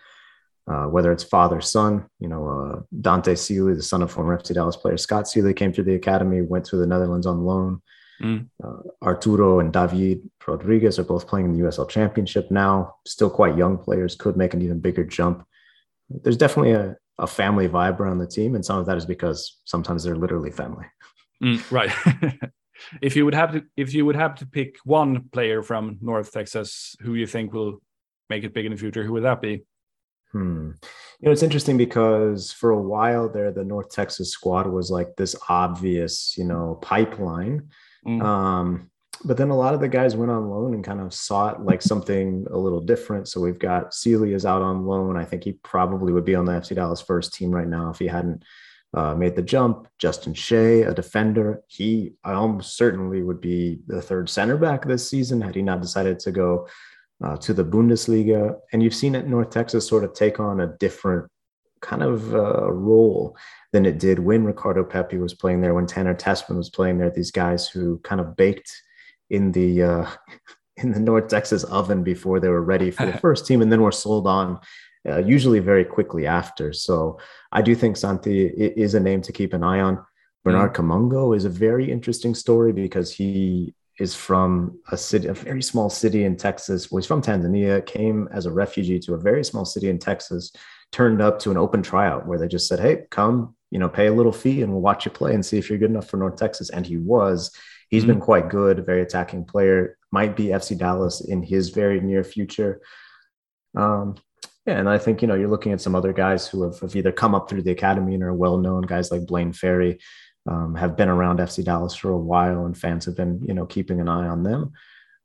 [0.71, 2.07] uh, whether it's father son.
[2.19, 5.73] You know, uh, Dante Sealy, the son of former FC Dallas player Scott Sealy, came
[5.73, 7.83] through the academy, went to the Netherlands on loan.
[8.21, 8.49] Mm.
[8.63, 12.95] Uh, Arturo and David Rodriguez are both playing in the USL Championship now.
[13.07, 15.45] Still quite young players, could make an even bigger jump.
[16.09, 19.61] There's definitely a, a family vibe around the team, and some of that is because
[19.65, 20.87] sometimes they're literally family.
[21.43, 21.91] Mm, right.
[23.01, 26.33] if you would have to if you would have to pick one player from North
[26.33, 27.81] Texas who you think will
[28.29, 29.65] make it big in the future, who would that be?
[30.33, 30.71] Hmm.
[31.21, 35.15] You know, it's interesting because for a while there, the North Texas squad was like
[35.17, 37.69] this obvious, you know, pipeline.
[38.07, 38.23] Mm.
[38.23, 38.91] Um,
[39.25, 41.83] but then a lot of the guys went on loan and kind of sought like
[41.83, 43.29] something a little different.
[43.29, 45.17] So we've got Sealy is out on loan.
[45.17, 47.99] I think he probably would be on the FC Dallas first team right now if
[47.99, 48.43] he hadn't
[48.95, 49.89] uh, made the jump.
[49.99, 55.09] Justin Che, a defender, he I almost certainly would be the third center back this
[55.09, 56.69] season had he not decided to go
[57.25, 58.57] uh, to the Bundesliga.
[58.73, 61.31] And you've seen it North Texas sort of take on a different
[61.81, 63.37] kind of uh, role
[63.73, 67.11] than it did when Ricardo Pepi was playing there, when Tanner Tessmann was playing there.
[67.11, 68.71] These guys who kind of baked
[69.31, 70.11] in the uh,
[70.77, 73.83] in the North Texas oven before they were ready for the first team, and then
[73.83, 74.59] were sold on
[75.09, 76.73] uh, usually very quickly after.
[76.73, 77.19] So
[77.51, 80.05] I do think Santi is a name to keep an eye on.
[80.45, 80.77] Bernard mm.
[80.77, 85.91] Kamungo is a very interesting story because he is from a city, a very small
[85.91, 86.91] city in Texas.
[86.91, 90.53] Well, he's from Tanzania, came as a refugee to a very small city in Texas,
[90.91, 94.07] turned up to an open tryout where they just said, Hey, come, you know, pay
[94.07, 96.17] a little fee and we'll watch you play and see if you're good enough for
[96.17, 96.71] North Texas.
[96.71, 97.55] And he was.
[97.89, 102.01] He's mm been quite good, very attacking player, might be FC Dallas in his very
[102.01, 102.81] near future.
[103.77, 104.17] Um,
[104.67, 106.95] yeah, and I think you know you're looking at some other guys who have, have
[106.95, 108.83] either come up through the academy and are well known.
[108.83, 109.99] Guys like Blaine Ferri
[110.49, 113.67] um, have been around FC Dallas for a while, and fans have been you know
[113.67, 114.73] keeping an eye on them.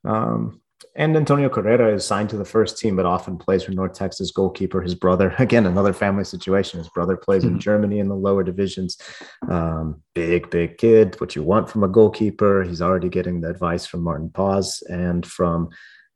[0.06, 0.62] Um,
[0.96, 4.32] and Antonio Carrera is signed to the first team, but often plays for North Texas
[4.32, 4.82] goalkeeper.
[4.82, 6.80] His brother, again, another family situation.
[6.80, 7.56] His brother plays mm-hmm.
[7.56, 9.00] in Germany in the lower divisions.
[9.48, 11.20] Um, big, big kid.
[11.20, 12.64] What you want from a goalkeeper.
[12.64, 15.70] He's already getting the advice from Maarten Paes and from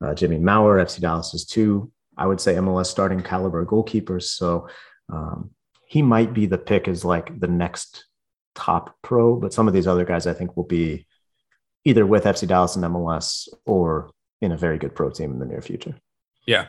[0.04, 0.84] uh, Jimmy Maurer.
[0.84, 1.92] FC Dallas is two
[2.22, 4.26] I would say MLS starting caliber goalkeepers.
[4.42, 4.68] So
[5.12, 5.50] um,
[5.88, 8.06] he might be the pick as like the next
[8.54, 11.08] top pro, but some of these other guys I think will be
[11.84, 15.48] either with FC Dallas and MLS or in a very good pro team in the
[15.48, 15.96] near future.
[16.46, 16.68] Yeah.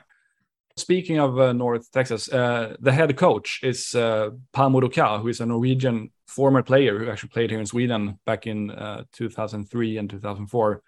[0.77, 5.47] Speaking of uh, North Texas, uh, the head coach is uh, Kah, who is a
[5.47, 10.83] Norwegian former player who actually played here in Sweden back in uh, 2003 and 2004.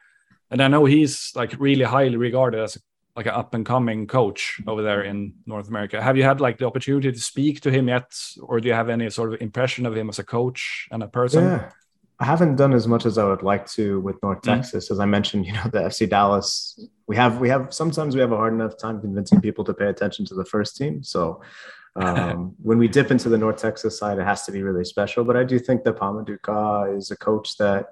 [0.50, 2.80] And I know he's like really highly regarded as a
[3.16, 6.02] like an up and coming coach over there in North America.
[6.02, 8.12] Have you had like the opportunity to speak to him yet,
[8.42, 11.08] or do you have any sort of impression of him as a coach and a
[11.08, 11.44] person?
[11.44, 11.70] Yeah,
[12.18, 14.54] I haven't done as much as I would like to with North mm-hmm.
[14.60, 14.90] Texas.
[14.90, 18.32] As I mentioned, you know, the FC Dallas, we have we have sometimes we have
[18.32, 21.04] a hard enough time convincing people to pay attention to the first team.
[21.04, 21.40] So
[21.96, 25.22] um, when we dip into the North Texas side, it has to be really special.
[25.22, 27.90] But I do think that Pamadou Ka is a coach that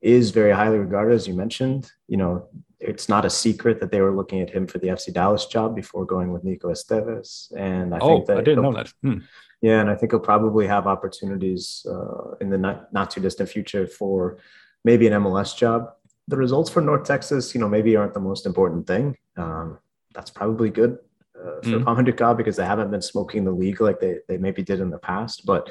[0.00, 1.90] is very highly regarded, as you mentioned.
[2.06, 2.48] You know,
[2.80, 5.74] it's not a secret that they were looking at him for the FC Dallas job
[5.74, 7.52] before going with Nico Estevez.
[7.56, 8.92] And I oh, think that I didn't know that.
[9.02, 9.18] Hmm.
[9.60, 13.48] Yeah, and I think he'll probably have opportunities uh, in the not, not too distant
[13.48, 14.38] future for
[14.84, 15.90] maybe an MLS job.
[16.28, 19.16] The results for North Texas, you know, maybe aren't the most important thing.
[19.36, 19.78] Um,
[20.14, 20.98] that's probably good
[21.36, 22.36] uh, for mm.
[22.36, 25.44] because they haven't been smoking the league like they, they maybe did in the past.
[25.44, 25.70] But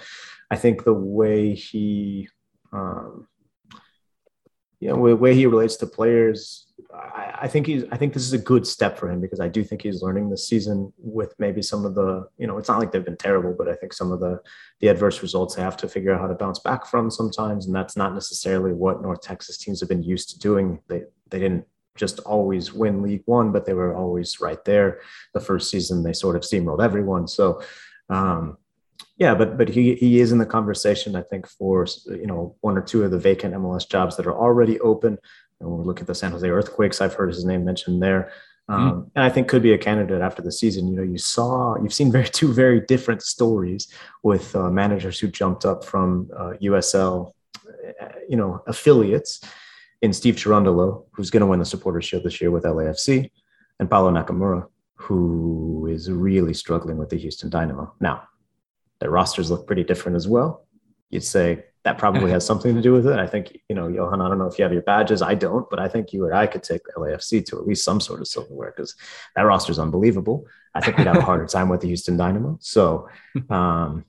[0.52, 2.28] I think the way he
[2.74, 3.28] um,
[4.80, 7.84] you know, the way he relates to players, I, I, think he's.
[7.92, 10.30] I think this is a good step for him because I do think he's learning
[10.30, 12.28] this season with maybe some of the.
[12.38, 14.40] You know, it's not like they've been terrible, but I think some of the
[14.80, 17.76] the adverse results they have to figure out how to bounce back from sometimes, and
[17.76, 20.80] that's not necessarily what North Texas teams have been used to doing.
[20.88, 21.66] They they didn't
[21.96, 25.02] just always win League One, but they were always right there.
[25.34, 27.28] The first season they sort of steamrolled everyone.
[27.28, 27.62] So.
[28.10, 28.58] Um,
[29.18, 31.16] yeah, but but he he is in the conversation.
[31.16, 34.38] I think for you know one or two of the vacant MLS jobs that are
[34.38, 35.18] already open.
[35.60, 38.32] And when we look at the San Jose Earthquakes, I've heard his name mentioned there,
[38.70, 39.10] um, mm.
[39.16, 40.88] and I think could be a candidate after the season.
[40.88, 43.92] You know, you saw you've seen very two very different stories
[44.22, 47.32] with uh, managers who jumped up from uh, USL,
[48.30, 49.42] you know, affiliates
[50.04, 53.32] in Steve Cherundolo, who's going to win the Supporters Shield this year with LAFC,
[53.80, 57.96] and Paulo Nagamura, who is really struggling with the Houston Dynamo.
[58.00, 58.28] Now,
[59.00, 60.66] their rosters look pretty different as well.
[61.10, 63.20] You'd say that probably has something to do with it.
[63.20, 65.22] I think, you know, Johan, I don't know if you have your badges.
[65.22, 68.00] I don't, but I think you or I could take LAFC to at least some
[68.00, 68.96] sort of silverware because
[69.36, 70.46] that roster is unbelievable.
[70.76, 72.58] I think we'd have a harder time with the Houston Dynamo.
[72.62, 73.10] So,
[73.50, 74.06] um,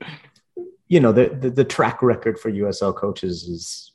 [0.88, 3.92] you know, the, the, the track record for USL coaches is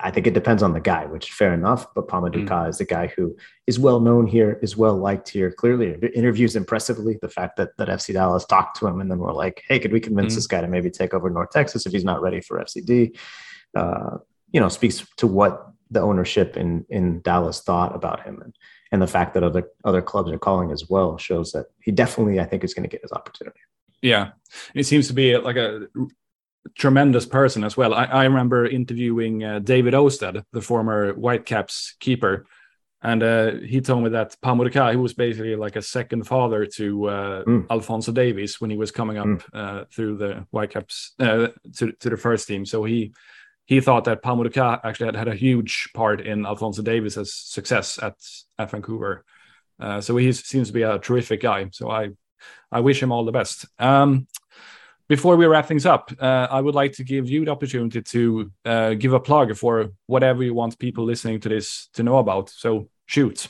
[0.00, 1.92] I think it depends on the guy, which is fair enough.
[1.94, 2.68] But Pa-Modou Kah mm.
[2.68, 3.36] is the guy who
[3.66, 5.50] is well known here, is well liked here.
[5.50, 7.18] Clearly, interviews impressively.
[7.20, 9.92] The fact that that FC Dallas talked to him and then we're like, "Hey, could
[9.92, 10.36] we convince mm.
[10.36, 13.18] this guy to maybe take over North Texas if he's not ready for FCD?"
[13.74, 14.18] Uh,
[14.52, 18.54] you know, speaks to what the ownership in in Dallas thought about him, and
[18.92, 22.38] and the fact that other other clubs are calling as well shows that he definitely,
[22.38, 23.60] I think, is going to get his opportunity.
[24.00, 24.30] Yeah,
[24.74, 25.88] it seems to be like a
[26.76, 27.94] tremendous person as well.
[27.94, 32.46] I, I remember interviewing uh, David Ousted, the former Whitecaps keeper,
[33.00, 34.56] and uh, he told me that Pau
[34.90, 37.66] he was basically like a second father to uh, mm.
[37.70, 39.90] Alphonso Davies when he was coming up mm.
[39.92, 42.66] through the Whitecaps uh, to to the first team.
[42.66, 43.12] So he
[43.66, 44.42] he thought that Pau
[44.82, 48.14] actually had had a huge part in Alphonso Davies's success at
[48.58, 49.24] at Vancouver.
[49.78, 51.68] Uh, so he seems to be a terrific guy.
[51.70, 52.08] So I
[52.72, 53.66] I wish him all the best.
[53.78, 54.26] Um,
[55.08, 58.52] before we wrap things up, uh, I would like to give you the opportunity to
[58.64, 62.50] uh, give a plug for whatever you want people listening to this to know about.
[62.50, 63.48] So shoot.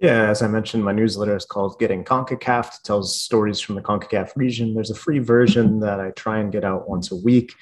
[0.00, 2.66] Yeah, as I mentioned, my newsletter is called Getting CONCACAF.
[2.66, 4.74] It tells stories from the CONCACAF region.
[4.74, 7.52] There's a free version that I try and get out once a week.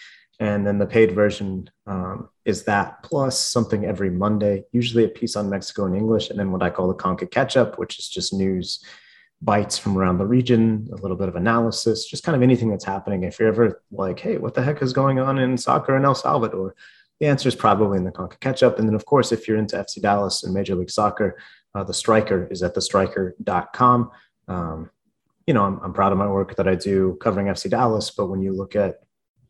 [0.40, 5.36] And then the paid version um, is that plus something every Monday, usually a piece
[5.36, 8.08] on Mexico in English, and then what I call the Conca Catch Up, which is
[8.08, 8.82] just news
[9.42, 12.84] bites from around the region, a little bit of analysis, just kind of anything that's
[12.84, 13.24] happening.
[13.24, 16.14] If you're ever like, hey, what the heck is going on in soccer in El
[16.14, 16.74] Salvador?
[17.18, 18.78] The answer is probably in the Conca catch up.
[18.78, 21.38] And then, of course, if you're into FC Dallas and Major League Soccer,
[21.74, 24.10] uh, the striker is at thestriker.com.
[24.48, 24.90] Um,
[25.46, 28.26] you know, I'm, I'm proud of my work that I do covering FC Dallas, but
[28.26, 29.00] when you look at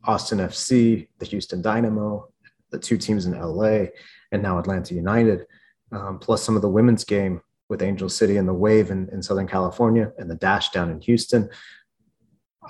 [0.05, 2.29] Austin FC, the Houston Dynamo,
[2.71, 3.87] the two teams in LA,
[4.33, 5.47] and now Atlanta United,
[5.93, 9.23] um, plus some of the women's game, with Angel City and the Wave in, in
[9.23, 11.49] Southern California and the Dash down in Houston.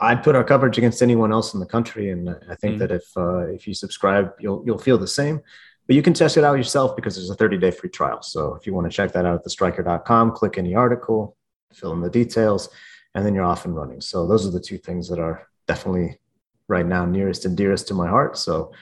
[0.01, 2.79] I'd put our coverage against anyone else in the country, and I think mm.
[2.79, 5.41] that if uh, if you subscribe, you'll you'll feel the same.
[5.89, 8.23] But you can test it out yourself because there's a 30 day free trial.
[8.23, 11.37] So if you want to check that out at thestriker.com, click any article,
[11.75, 12.71] fill in the details,
[13.17, 14.01] and then you're off and running.
[14.01, 16.21] So those are the two things that are definitely
[16.69, 18.39] right now nearest and dearest to my heart.
[18.39, 18.73] So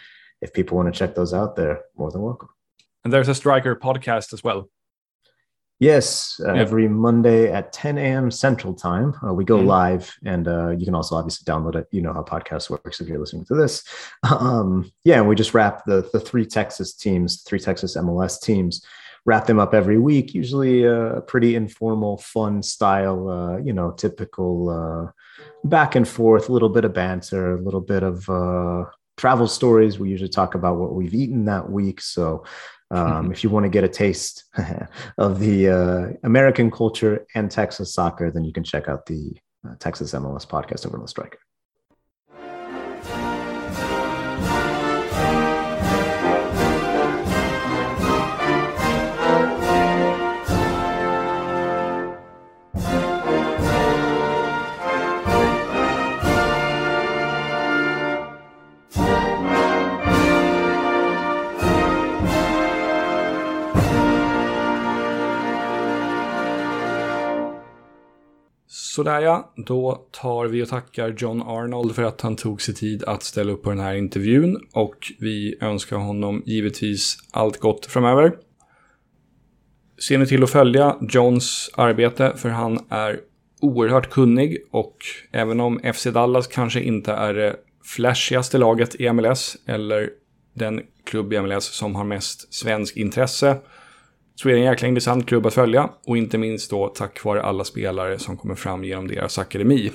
[0.42, 2.50] if people want to check those out, they're more than welcome.
[3.04, 4.68] And there's a Striker podcast as well.
[5.80, 8.30] Yes, uh, every Monday at 10 a.m.
[8.30, 9.68] Central Time, uh, we go mm-hmm.
[9.68, 11.88] live, and uh, you can also obviously download it.
[11.90, 13.82] You know how podcast works if you're listening to this.
[14.30, 18.84] Um, yeah, and we just wrap the the three Texas teams, three Texas MLS teams,
[19.24, 20.34] wrap them up every week.
[20.34, 23.28] Usually a pretty informal, fun style.
[23.30, 27.80] Uh, you know, typical uh, back and forth, a little bit of banter, a little
[27.80, 28.84] bit of uh,
[29.16, 29.98] travel stories.
[29.98, 32.02] We usually talk about what we've eaten that week.
[32.02, 32.44] So
[32.90, 34.44] um, if you want to get a taste
[35.18, 39.36] of the uh, American culture and Texas soccer, then you can check out the
[39.68, 41.38] uh, Texas MLS podcast over on the Striker.
[69.00, 73.04] Sådär ja, då tar vi och tackar John Arnold för att han tog sig tid
[73.04, 78.32] att ställa upp på den här intervjun och vi önskar honom givetvis allt gott framöver.
[79.98, 83.20] Se nu till att följa Johns arbete för han är
[83.60, 84.96] oerhört kunnig och
[85.32, 90.10] även om FC Dallas kanske inte är det flashigaste laget i MLS eller
[90.54, 93.56] den klubb i MLS som har mest svensk intresse.
[94.40, 97.42] Så är det en jäkla intressant klubb att följa och inte minst då tack vare
[97.42, 99.92] alla spelare som kommer fram genom deras akademi.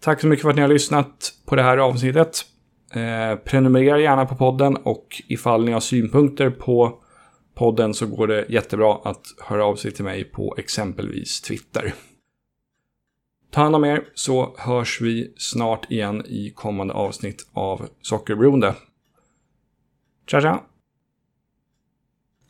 [0.00, 2.44] Tack så mycket för att ni har lyssnat på det här avsnittet.
[2.94, 6.98] Eh, prenumerera gärna på podden och ifall ni har synpunkter på
[7.54, 11.94] podden så går det jättebra att höra av sig till mig på exempelvis Twitter.
[13.50, 18.74] Ta hand om er så hörs vi snart igen i kommande avsnitt av Sockerberoende.
[20.26, 20.64] Tja tja!